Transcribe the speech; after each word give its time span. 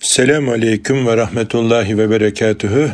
Selamun 0.00 0.52
Aleyküm 0.52 1.06
ve 1.06 1.16
Rahmetullahi 1.16 1.98
ve 1.98 2.10
Berekatühü. 2.10 2.90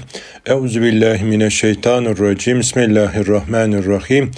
Euzu 0.46 0.82
billahi 0.82 1.24
mineşşeytanirracim. 1.24 2.60
Bismillahirrahmanirrahim. 2.60 4.30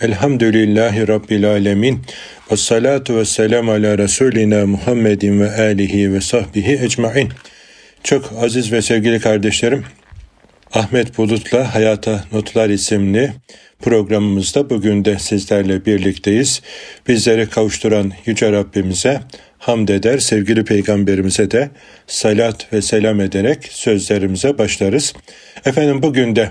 Elhamdülillahi 0.00 1.08
Rabbil 1.08 1.50
alemin. 1.50 2.00
Ve 2.52 2.56
salatu 2.56 3.16
ve 3.16 3.24
selam 3.24 3.68
ala 3.68 3.98
Resulina 3.98 4.66
Muhammedin 4.66 5.40
ve 5.40 5.50
alihi 5.50 6.12
ve 6.12 6.20
sahbihi 6.20 6.84
ecmain. 6.84 7.28
Çok 8.04 8.32
aziz 8.42 8.72
ve 8.72 8.82
sevgili 8.82 9.20
kardeşlerim, 9.20 9.84
Ahmet 10.72 11.18
Bulut'la 11.18 11.74
Hayata 11.74 12.24
Notlar 12.32 12.70
isimli 12.70 13.32
programımızda 13.80 14.70
bugün 14.70 15.04
de 15.04 15.18
sizlerle 15.18 15.86
birlikteyiz. 15.86 16.62
Bizleri 17.08 17.46
kavuşturan 17.46 18.12
Yüce 18.26 18.52
Rabbimize 18.52 19.20
hamd 19.62 19.88
eder, 19.88 20.18
sevgili 20.18 20.64
peygamberimize 20.64 21.50
de 21.50 21.70
salat 22.06 22.72
ve 22.72 22.82
selam 22.82 23.20
ederek 23.20 23.58
sözlerimize 23.70 24.58
başlarız. 24.58 25.12
Efendim 25.64 26.02
bugün 26.02 26.36
de 26.36 26.50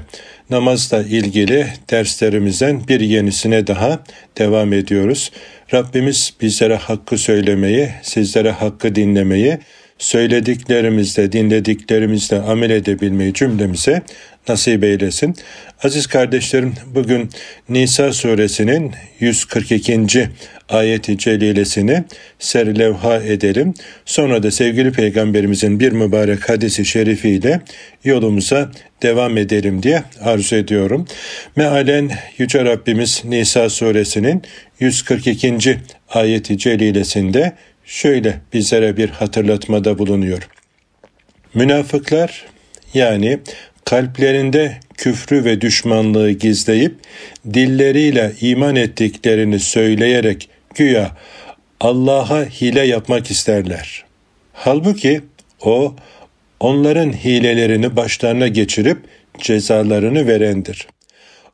namazla 0.50 1.04
ilgili 1.04 1.68
derslerimizden 1.90 2.88
bir 2.88 3.00
yenisine 3.00 3.68
daha 3.68 4.04
devam 4.38 4.74
ediyoruz. 4.74 5.32
Rabbimiz 5.74 6.34
bizlere 6.42 6.76
hakkı 6.76 7.18
söylemeyi, 7.18 7.90
sizlere 8.04 8.52
hakkı 8.52 8.96
dinlemeyi, 8.96 9.58
söylediklerimizle, 10.02 11.32
dinlediklerimizle 11.32 12.40
amel 12.40 12.70
edebilmeyi 12.70 13.34
cümlemize 13.34 14.02
nasip 14.50 14.84
eylesin. 14.84 15.36
Aziz 15.84 16.08
kardeşlerim 16.08 16.74
bugün 16.96 17.30
Nisa 17.70 18.14
suresinin 18.14 18.92
142. 19.20 20.30
ayeti 20.70 21.18
celilesini 21.18 22.04
serlevha 22.40 23.18
edelim. 23.18 23.74
Sonra 24.06 24.44
da 24.44 24.52
sevgili 24.52 24.92
peygamberimizin 24.92 25.80
bir 25.80 25.92
mübarek 25.92 26.50
hadisi 26.50 26.86
şerifiyle 26.86 27.62
yolumuza 28.04 28.72
devam 29.02 29.38
edelim 29.38 29.84
diye 29.84 30.04
arzu 30.22 30.56
ediyorum. 30.56 31.08
Mealen 31.56 32.12
Yüce 32.38 32.66
Rabbimiz 32.66 33.22
Nisa 33.26 33.70
suresinin 33.70 34.42
142. 34.80 35.78
ayeti 36.10 36.58
celilesinde 36.58 37.54
şöyle 37.92 38.42
bizlere 38.54 38.98
bir 38.98 39.10
hatırlatmada 39.10 39.98
bulunuyor. 40.00 40.50
Münafıklar 41.54 42.46
yani 42.94 43.40
kalplerinde 43.86 44.78
küfrü 44.98 45.46
ve 45.46 45.62
düşmanlığı 45.62 46.32
gizleyip 46.32 46.96
dilleriyle 47.54 48.32
iman 48.42 48.76
ettiklerini 48.76 49.60
söyleyerek 49.60 50.50
güya 50.76 51.12
Allah'a 51.80 52.46
hile 52.46 52.82
yapmak 52.82 53.32
isterler. 53.32 54.06
Halbuki 54.54 55.22
o 55.62 55.96
onların 56.60 57.14
hilelerini 57.14 57.96
başlarına 57.96 58.48
geçirip 58.48 58.98
cezalarını 59.40 60.28
verendir. 60.28 60.88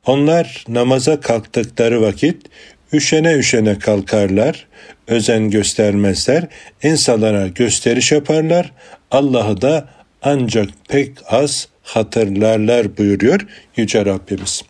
Onlar 0.06 0.66
namaza 0.68 1.20
kalktıkları 1.20 2.02
vakit 2.02 2.46
üşene 2.94 3.34
üşene 3.34 3.80
kalkarlar, 3.80 4.68
özen 5.08 5.50
göstermezler, 5.50 6.44
insanlara 6.84 7.48
gösteriş 7.48 8.12
yaparlar, 8.12 8.72
Allah'ı 9.12 9.62
da 9.62 9.90
ancak 10.22 10.70
pek 10.90 11.12
az 11.30 11.68
hatırlarlar 11.84 12.98
buyuruyor 12.98 13.48
Yüce 13.76 14.06
Rabbimiz. 14.06 14.64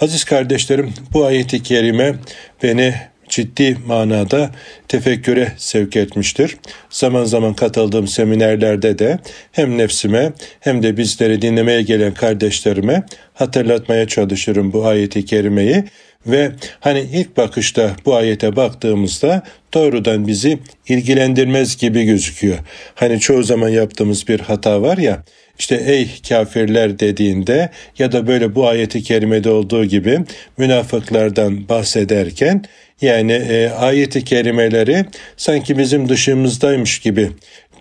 Aziz 0.00 0.24
kardeşlerim 0.24 0.94
bu 1.12 1.24
ayeti 1.24 1.62
kerime 1.62 2.14
beni 2.62 2.94
ciddi 3.28 3.76
manada 3.86 4.50
tefekküre 4.88 5.52
sevk 5.56 5.96
etmiştir. 5.96 6.56
Zaman 6.90 7.24
zaman 7.24 7.54
katıldığım 7.54 8.08
seminerlerde 8.08 8.98
de 8.98 9.18
hem 9.52 9.78
nefsime 9.78 10.32
hem 10.60 10.82
de 10.82 10.96
bizleri 10.96 11.42
dinlemeye 11.42 11.82
gelen 11.82 12.14
kardeşlerime 12.14 13.02
hatırlatmaya 13.34 14.08
çalışırım 14.08 14.72
bu 14.72 14.86
ayeti 14.86 15.24
kerimeyi 15.24 15.84
ve 16.26 16.52
hani 16.80 17.00
ilk 17.00 17.36
bakışta 17.36 17.96
bu 18.06 18.16
ayete 18.16 18.56
baktığımızda 18.56 19.42
doğrudan 19.74 20.26
bizi 20.26 20.58
ilgilendirmez 20.88 21.76
gibi 21.76 22.04
gözüküyor. 22.04 22.58
Hani 22.94 23.20
çoğu 23.20 23.42
zaman 23.42 23.68
yaptığımız 23.68 24.28
bir 24.28 24.40
hata 24.40 24.82
var 24.82 24.98
ya 24.98 25.22
işte 25.58 25.82
ey 25.86 26.08
kafirler 26.28 26.98
dediğinde 26.98 27.70
ya 27.98 28.12
da 28.12 28.26
böyle 28.26 28.54
bu 28.54 28.68
ayeti 28.68 29.02
kerimede 29.02 29.50
olduğu 29.50 29.84
gibi 29.84 30.20
münafıklardan 30.58 31.68
bahsederken 31.68 32.64
yani 33.00 33.32
e, 33.32 33.68
ayeti 33.68 34.24
kerimeleri 34.24 35.04
sanki 35.36 35.78
bizim 35.78 36.08
dışımızdaymış 36.08 36.98
gibi 36.98 37.30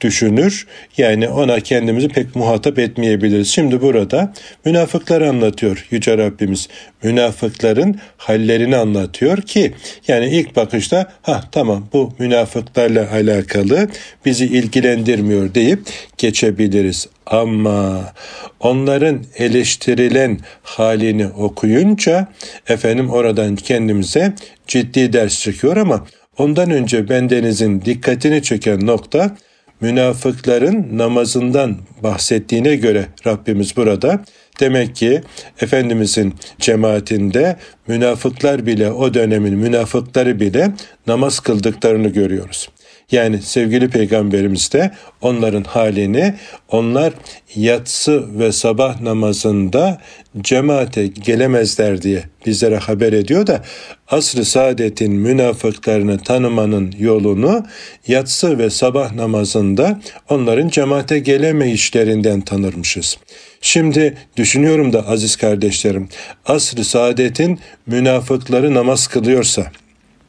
düşünür. 0.01 0.67
Yani 0.97 1.29
ona 1.29 1.59
kendimizi 1.59 2.07
pek 2.07 2.35
muhatap 2.35 2.79
etmeyebiliriz. 2.79 3.47
Şimdi 3.47 3.81
burada 3.81 4.33
münafıklar 4.65 5.21
anlatıyor 5.21 5.87
Yüce 5.91 6.17
Rabbimiz. 6.17 6.67
Münafıkların 7.03 7.95
hallerini 8.17 8.75
anlatıyor 8.75 9.41
ki 9.41 9.73
yani 10.07 10.29
ilk 10.29 10.55
bakışta 10.55 11.11
ha 11.21 11.43
tamam 11.51 11.87
bu 11.93 12.13
münafıklarla 12.19 13.11
alakalı 13.11 13.87
bizi 14.25 14.45
ilgilendirmiyor 14.45 15.53
deyip 15.53 15.79
geçebiliriz. 16.17 17.07
Ama 17.25 18.13
onların 18.59 19.23
eleştirilen 19.35 20.39
halini 20.63 21.27
okuyunca 21.27 22.27
efendim 22.67 23.09
oradan 23.09 23.55
kendimize 23.55 24.33
ciddi 24.67 25.13
ders 25.13 25.41
çıkıyor 25.41 25.77
ama 25.77 26.07
ondan 26.37 26.71
önce 26.71 27.09
bendenizin 27.09 27.81
dikkatini 27.81 28.43
çeken 28.43 28.85
nokta 28.85 29.35
münafıkların 29.81 30.97
namazından 30.97 31.77
bahsettiğine 32.03 32.75
göre 32.75 33.05
Rabbimiz 33.27 33.77
burada 33.77 34.23
demek 34.59 34.95
ki 34.95 35.21
Efendimizin 35.61 36.33
cemaatinde 36.59 37.57
münafıklar 37.87 38.65
bile 38.65 38.91
o 38.91 39.13
dönemin 39.13 39.53
münafıkları 39.53 40.39
bile 40.39 40.71
namaz 41.07 41.39
kıldıklarını 41.39 42.07
görüyoruz. 42.07 42.69
Yani 43.11 43.41
sevgili 43.41 43.89
peygamberimiz 43.89 44.71
de 44.73 44.91
onların 45.21 45.63
halini 45.63 46.33
onlar 46.71 47.13
yatsı 47.55 48.39
ve 48.39 48.51
sabah 48.51 49.01
namazında 49.01 50.01
cemaate 50.41 51.07
gelemezler 51.07 52.01
diye 52.01 52.23
bizlere 52.45 52.77
haber 52.77 53.13
ediyor 53.13 53.47
da 53.47 53.63
asr-ı 54.07 54.45
saadetin 54.45 55.13
münafıklarını 55.13 56.19
tanımanın 56.19 56.95
yolunu 56.99 57.65
yatsı 58.07 58.59
ve 58.59 58.69
sabah 58.69 59.13
namazında 59.13 59.99
onların 60.29 60.69
cemaate 60.69 61.19
gelemeyişlerinden 61.19 62.41
tanırmışız. 62.41 63.17
Şimdi 63.61 64.17
düşünüyorum 64.37 64.93
da 64.93 65.07
aziz 65.07 65.35
kardeşlerim, 65.35 66.09
asr-ı 66.45 66.85
saadetin 66.85 67.59
münafıkları 67.85 68.73
namaz 68.73 69.07
kılıyorsa, 69.07 69.71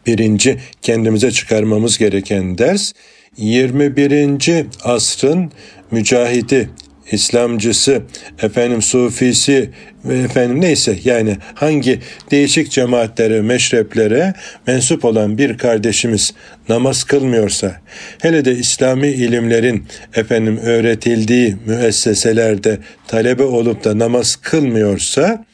birinci 0.09 0.57
kendimize 0.83 1.31
çıkarmamız 1.31 1.99
gereken 1.99 2.59
ders 2.59 2.93
21. 3.37 4.67
asrın 4.85 5.53
mücahidi, 5.91 6.71
İslamcısı, 7.13 8.03
efendim 8.43 8.83
Sufisi 8.83 9.71
ve 10.05 10.19
efendim 10.19 10.61
neyse 10.61 10.97
yani 11.05 11.37
hangi 11.55 12.01
değişik 12.31 12.71
cemaatlere, 12.71 13.41
meşreplere 13.41 14.35
mensup 14.67 15.05
olan 15.05 15.39
bir 15.39 15.59
kardeşimiz 15.59 16.35
namaz 16.69 17.05
kılmıyorsa, 17.05 17.81
hele 18.23 18.45
de 18.45 18.53
İslami 18.53 19.09
ilimlerin 19.09 19.85
efendim 20.15 20.57
öğretildiği 20.57 21.57
müesseselerde 21.67 22.79
talebe 23.07 23.43
olup 23.43 23.85
da 23.85 23.99
namaz 23.99 24.37
kılmıyorsa, 24.37 25.45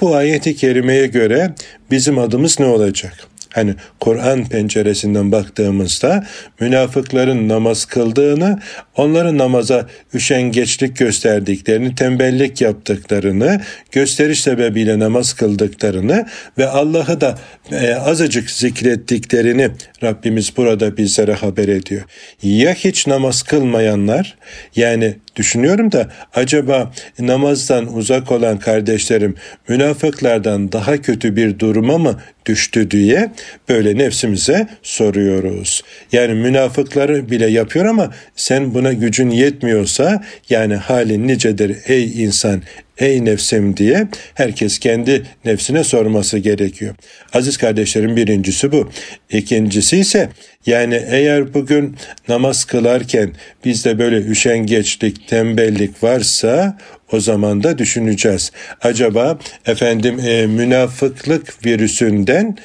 bu 0.00 0.14
ayeti 0.14 0.56
kerimeye 0.56 1.06
göre 1.06 1.54
bizim 1.90 2.18
adımız 2.18 2.60
ne 2.60 2.66
olacak? 2.66 3.31
Hani 3.52 3.74
Kur'an 4.00 4.44
penceresinden 4.44 5.32
baktığımızda 5.32 6.26
münafıkların 6.60 7.48
namaz 7.48 7.84
kıldığını, 7.84 8.60
onların 8.96 9.38
namaza 9.38 9.86
üşengeçlik 10.14 10.96
gösterdiklerini, 10.96 11.94
tembellik 11.94 12.60
yaptıklarını, 12.60 13.60
gösteriş 13.92 14.40
sebebiyle 14.42 14.98
namaz 14.98 15.32
kıldıklarını 15.32 16.26
ve 16.58 16.68
Allah'ı 16.68 17.20
da 17.20 17.38
e, 17.72 17.94
azıcık 17.94 18.50
zikrettiklerini 18.50 19.70
Rabbimiz 20.02 20.56
burada 20.56 20.96
bizlere 20.96 21.32
haber 21.32 21.68
ediyor. 21.68 22.02
Ya 22.42 22.74
hiç 22.74 23.06
namaz 23.06 23.42
kılmayanlar 23.42 24.36
yani 24.76 25.16
Düşünüyorum 25.36 25.92
da 25.92 26.08
acaba 26.34 26.92
namazdan 27.18 27.94
uzak 27.94 28.32
olan 28.32 28.58
kardeşlerim 28.58 29.34
münafıklardan 29.68 30.72
daha 30.72 30.96
kötü 30.96 31.36
bir 31.36 31.58
duruma 31.58 31.98
mı 31.98 32.20
düştü 32.46 32.90
diye 32.90 33.32
böyle 33.68 33.98
nefsimize 33.98 34.68
soruyoruz. 34.82 35.82
Yani 36.12 36.34
münafıkları 36.34 37.30
bile 37.30 37.46
yapıyor 37.46 37.84
ama 37.84 38.10
sen 38.36 38.74
buna 38.74 38.92
gücün 38.92 39.30
yetmiyorsa 39.30 40.24
yani 40.50 40.74
halin 40.74 41.28
nicedir 41.28 41.76
ey 41.86 42.24
insan 42.24 42.62
ey 42.98 43.24
nefsim 43.24 43.76
diye 43.76 44.08
herkes 44.34 44.78
kendi 44.78 45.22
nefsine 45.44 45.84
sorması 45.84 46.38
gerekiyor. 46.38 46.94
Aziz 47.32 47.56
kardeşlerim 47.56 48.16
birincisi 48.16 48.72
bu. 48.72 48.90
İkincisi 49.30 49.96
ise 49.98 50.28
yani 50.66 51.02
eğer 51.08 51.54
bugün 51.54 51.96
namaz 52.28 52.64
kılarken 52.64 53.32
bizde 53.64 53.98
böyle 53.98 54.16
üşengeçlik, 54.16 55.28
tembellik 55.28 56.02
varsa 56.02 56.78
o 57.14 57.20
zaman 57.20 57.62
da 57.62 57.78
düşüneceğiz. 57.78 58.52
Acaba 58.82 59.38
efendim 59.66 60.18
e, 60.26 60.46
münafıklık 60.46 61.66
virüsünden 61.66 62.56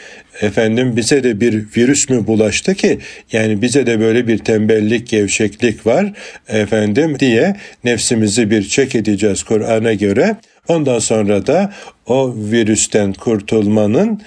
efendim 0.42 0.98
bize 0.98 1.24
de 1.24 1.42
bir 1.42 1.66
virüs 1.78 2.10
mü 2.10 2.28
bulaştı 2.28 2.76
ki 2.76 3.00
yani 3.32 3.62
bize 3.62 3.88
de 3.88 4.00
böyle 4.00 4.28
bir 4.28 4.38
tembellik, 4.38 5.08
gevşeklik 5.08 5.86
var 5.86 6.14
efendim 6.48 7.20
diye 7.20 7.56
nefsimizi 7.84 8.52
bir 8.52 8.64
çek 8.64 8.96
edeceğiz 8.96 9.44
Kur'an'a 9.44 9.94
göre. 9.94 10.36
Ondan 10.68 11.00
sonra 11.00 11.48
da 11.48 11.74
o 12.06 12.34
virüsten 12.36 13.14
kurtulmanın 13.14 14.22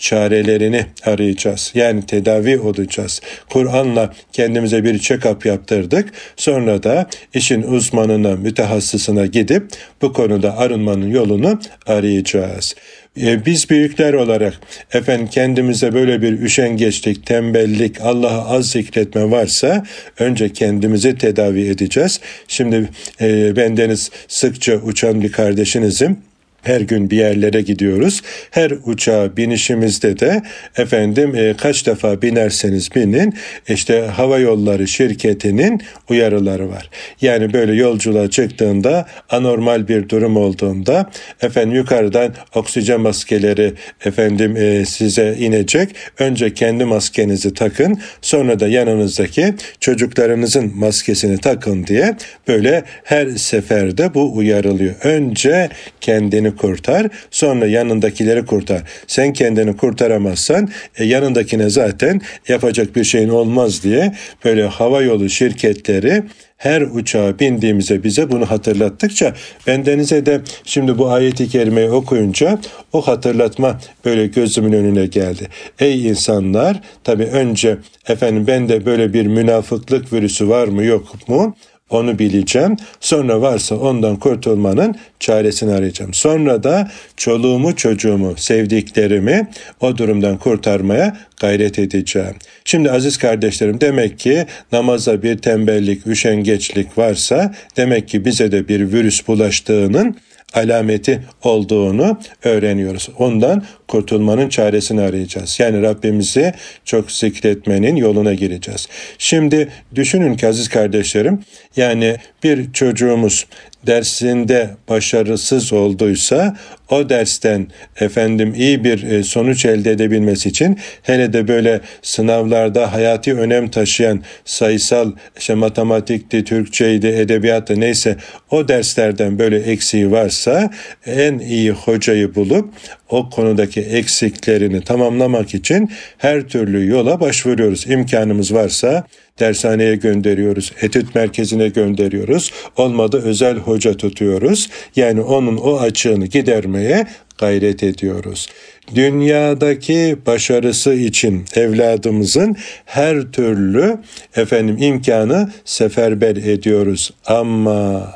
çarelerini 0.00 0.86
arayacağız. 1.04 1.72
Yani 1.74 2.06
tedavi 2.06 2.58
olacağız. 2.58 3.20
Kur'an'la 3.50 4.14
kendimize 4.32 4.84
bir 4.84 4.98
check-up 4.98 5.48
yaptırdık. 5.48 6.12
Sonra 6.36 6.82
da 6.82 7.06
işin 7.34 7.62
uzmanına, 7.62 8.36
mütehassısına 8.36 9.26
gidip 9.26 9.66
bu 10.02 10.12
konuda 10.12 10.58
arınmanın 10.58 11.10
yolunu 11.10 11.60
arayacağız. 11.86 12.74
E, 13.22 13.46
biz 13.46 13.70
büyükler 13.70 14.12
olarak 14.14 14.60
efendim 14.92 15.26
kendimize 15.26 15.94
böyle 15.94 16.22
bir 16.22 16.40
üşengeçlik, 16.40 17.26
tembellik, 17.26 18.00
Allah'ı 18.00 18.42
az 18.42 18.70
zikretme 18.70 19.30
varsa 19.30 19.84
önce 20.18 20.52
kendimizi 20.52 21.18
tedavi 21.18 21.68
edeceğiz. 21.68 22.20
Şimdi 22.48 22.88
e, 23.20 23.56
bendeniz 23.56 24.10
sıkça 24.28 24.74
uçan 24.76 25.22
bir 25.22 25.32
kardeşinizim. 25.32 26.16
Her 26.64 26.80
gün 26.80 27.10
bir 27.10 27.16
yerlere 27.16 27.60
gidiyoruz. 27.60 28.22
Her 28.50 28.70
uçağa 28.70 29.36
binişimizde 29.36 30.18
de 30.18 30.42
efendim 30.76 31.34
e, 31.36 31.54
kaç 31.56 31.86
defa 31.86 32.22
binerseniz 32.22 32.94
binin 32.94 33.34
işte 33.68 34.00
hava 34.00 34.38
yolları 34.38 34.88
şirketinin 34.88 35.82
uyarıları 36.10 36.70
var. 36.70 36.90
Yani 37.20 37.52
böyle 37.52 37.74
yolculuğa 37.74 38.30
çıktığında 38.30 39.06
anormal 39.30 39.88
bir 39.88 40.08
durum 40.08 40.36
olduğunda 40.36 41.10
efendim 41.42 41.76
yukarıdan 41.76 42.34
oksijen 42.54 43.00
maskeleri 43.00 43.72
efendim 44.04 44.56
e, 44.56 44.84
size 44.84 45.36
inecek. 45.38 45.88
Önce 46.18 46.54
kendi 46.54 46.84
maskenizi 46.84 47.54
takın 47.54 47.98
sonra 48.22 48.60
da 48.60 48.68
yanınızdaki 48.68 49.54
çocuklarınızın 49.80 50.72
maskesini 50.74 51.38
takın 51.38 51.86
diye 51.86 52.16
böyle 52.48 52.84
her 53.04 53.30
seferde 53.30 54.14
bu 54.14 54.36
uyarılıyor. 54.36 54.94
Önce 55.02 55.68
kendini 56.00 56.53
kurtar, 56.56 57.08
sonra 57.30 57.66
yanındakileri 57.66 58.46
kurtar. 58.46 58.82
Sen 59.06 59.32
kendini 59.32 59.76
kurtaramazsan 59.76 60.68
e, 60.98 61.04
yanındakine 61.04 61.70
zaten 61.70 62.20
yapacak 62.48 62.96
bir 62.96 63.04
şeyin 63.04 63.28
olmaz 63.28 63.82
diye 63.82 64.14
böyle 64.44 64.66
hava 64.66 65.02
yolu 65.02 65.28
şirketleri 65.28 66.22
her 66.56 66.82
uçağa 66.82 67.38
bindiğimizde 67.38 68.04
bize 68.04 68.30
bunu 68.30 68.50
hatırlattıkça 68.50 69.34
bendenize 69.66 70.26
de 70.26 70.40
şimdi 70.64 70.98
bu 70.98 71.10
ayeti 71.10 71.48
kerimeyi 71.48 71.90
okuyunca 71.90 72.58
o 72.92 73.00
hatırlatma 73.00 73.80
böyle 74.04 74.26
gözümün 74.26 74.72
önüne 74.72 75.06
geldi. 75.06 75.48
Ey 75.78 76.08
insanlar 76.08 76.80
tabi 77.04 77.22
önce 77.22 77.78
efendim 78.08 78.46
bende 78.46 78.86
böyle 78.86 79.12
bir 79.12 79.26
münafıklık 79.26 80.12
virüsü 80.12 80.48
var 80.48 80.68
mı 80.68 80.84
yok 80.84 81.28
mu? 81.28 81.56
Onu 81.94 82.18
bileceğim. 82.18 82.76
Sonra 83.00 83.40
varsa 83.40 83.74
ondan 83.76 84.16
kurtulmanın 84.16 84.94
çaresini 85.20 85.72
arayacağım. 85.72 86.14
Sonra 86.14 86.62
da 86.62 86.90
çoluğumu, 87.16 87.76
çocuğumu, 87.76 88.34
sevdiklerimi 88.36 89.48
o 89.80 89.98
durumdan 89.98 90.36
kurtarmaya 90.36 91.16
gayret 91.40 91.78
edeceğim. 91.78 92.34
Şimdi 92.64 92.90
aziz 92.90 93.18
kardeşlerim 93.18 93.80
demek 93.80 94.18
ki 94.18 94.46
namaza 94.72 95.22
bir 95.22 95.38
tembellik, 95.38 96.06
üşengeçlik 96.06 96.98
varsa 96.98 97.54
demek 97.76 98.08
ki 98.08 98.24
bize 98.24 98.52
de 98.52 98.68
bir 98.68 98.92
virüs 98.92 99.28
bulaştığının 99.28 100.16
alameti 100.54 101.20
olduğunu 101.42 102.18
öğreniyoruz. 102.44 103.08
Ondan 103.18 103.64
kurtulmanın 103.88 104.48
çaresini 104.48 105.00
arayacağız. 105.00 105.60
Yani 105.60 105.82
Rabbimizi 105.82 106.52
çok 106.84 107.12
zikretmenin 107.12 107.96
yoluna 107.96 108.34
gireceğiz. 108.34 108.88
Şimdi 109.18 109.68
düşünün 109.94 110.36
ki 110.36 110.48
aziz 110.48 110.68
kardeşlerim 110.68 111.40
yani 111.76 112.16
bir 112.44 112.72
çocuğumuz 112.72 113.46
dersinde 113.86 114.70
başarısız 114.88 115.72
olduysa 115.72 116.56
o 116.90 117.08
dersten 117.08 117.66
efendim 118.00 118.54
iyi 118.56 118.84
bir 118.84 119.02
e, 119.02 119.22
sonuç 119.22 119.66
elde 119.66 119.90
edebilmesi 119.90 120.48
için 120.48 120.78
hele 121.02 121.32
de 121.32 121.48
böyle 121.48 121.80
sınavlarda 122.02 122.92
hayati 122.92 123.34
önem 123.34 123.68
taşıyan 123.68 124.22
sayısal 124.44 125.12
işte 125.38 125.54
matematikti, 125.54 126.44
Türkçeydi, 126.44 127.06
edebiyattı 127.06 127.80
neyse 127.80 128.16
o 128.50 128.68
derslerden 128.68 129.38
böyle 129.38 129.58
eksiği 129.58 130.10
varsa 130.10 130.70
en 131.06 131.38
iyi 131.38 131.70
hocayı 131.70 132.34
bulup 132.34 132.74
o 133.08 133.30
konudaki 133.30 133.80
eksiklerini 133.80 134.80
tamamlamak 134.80 135.54
için 135.54 135.90
her 136.18 136.42
türlü 136.42 136.86
yola 136.86 137.20
başvuruyoruz. 137.20 137.86
İmkanımız 137.86 138.54
varsa 138.54 139.04
dershaneye 139.38 139.96
gönderiyoruz, 139.96 140.72
etüt 140.82 141.14
merkezine 141.14 141.68
gönderiyoruz. 141.68 142.52
Olmadı 142.76 143.22
özel 143.24 143.56
hoca 143.56 143.96
tutuyoruz. 143.96 144.70
Yani 144.96 145.20
onun 145.20 145.56
o 145.56 145.80
açığını 145.80 146.26
gidermeye 146.26 147.06
gayret 147.38 147.82
ediyoruz. 147.82 148.48
Dünyadaki 148.94 150.16
başarısı 150.26 150.94
için 150.94 151.44
evladımızın 151.54 152.56
her 152.84 153.22
türlü 153.22 153.98
efendim 154.36 154.76
imkanı 154.80 155.52
seferber 155.64 156.36
ediyoruz. 156.36 157.10
Ama 157.26 158.10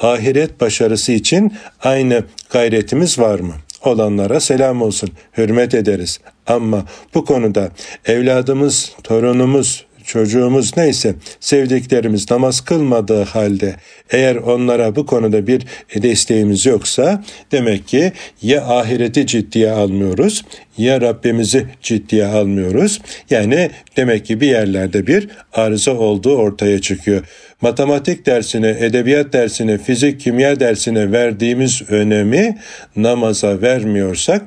ahiret 0.00 0.60
başarısı 0.60 1.12
için 1.12 1.52
aynı 1.80 2.24
gayretimiz 2.50 3.18
var 3.18 3.40
mı? 3.40 3.54
olanlara 3.86 4.40
selam 4.40 4.82
olsun, 4.82 5.10
hürmet 5.38 5.74
ederiz. 5.74 6.20
Ama 6.46 6.84
bu 7.14 7.24
konuda 7.24 7.70
evladımız, 8.06 8.92
torunumuz, 9.02 9.86
çocuğumuz 10.06 10.76
neyse 10.76 11.14
sevdiklerimiz 11.40 12.30
namaz 12.30 12.60
kılmadığı 12.60 13.22
halde 13.22 13.76
eğer 14.10 14.36
onlara 14.36 14.96
bu 14.96 15.06
konuda 15.06 15.46
bir 15.46 15.62
desteğimiz 15.94 16.66
yoksa 16.66 17.24
demek 17.52 17.88
ki 17.88 18.12
ya 18.42 18.66
ahireti 18.66 19.26
ciddiye 19.26 19.70
almıyoruz 19.70 20.42
ya 20.78 21.00
Rabbimizi 21.00 21.66
ciddiye 21.82 22.26
almıyoruz. 22.26 23.00
Yani 23.30 23.70
demek 23.96 24.26
ki 24.26 24.40
bir 24.40 24.46
yerlerde 24.46 25.06
bir 25.06 25.28
arıza 25.52 25.92
olduğu 25.92 26.36
ortaya 26.36 26.80
çıkıyor. 26.80 27.24
Matematik 27.60 28.26
dersine, 28.26 28.76
edebiyat 28.80 29.32
dersine, 29.32 29.78
fizik, 29.78 30.20
kimya 30.20 30.60
dersine 30.60 31.12
verdiğimiz 31.12 31.82
önemi 31.90 32.58
namaza 32.96 33.62
vermiyorsak 33.62 34.42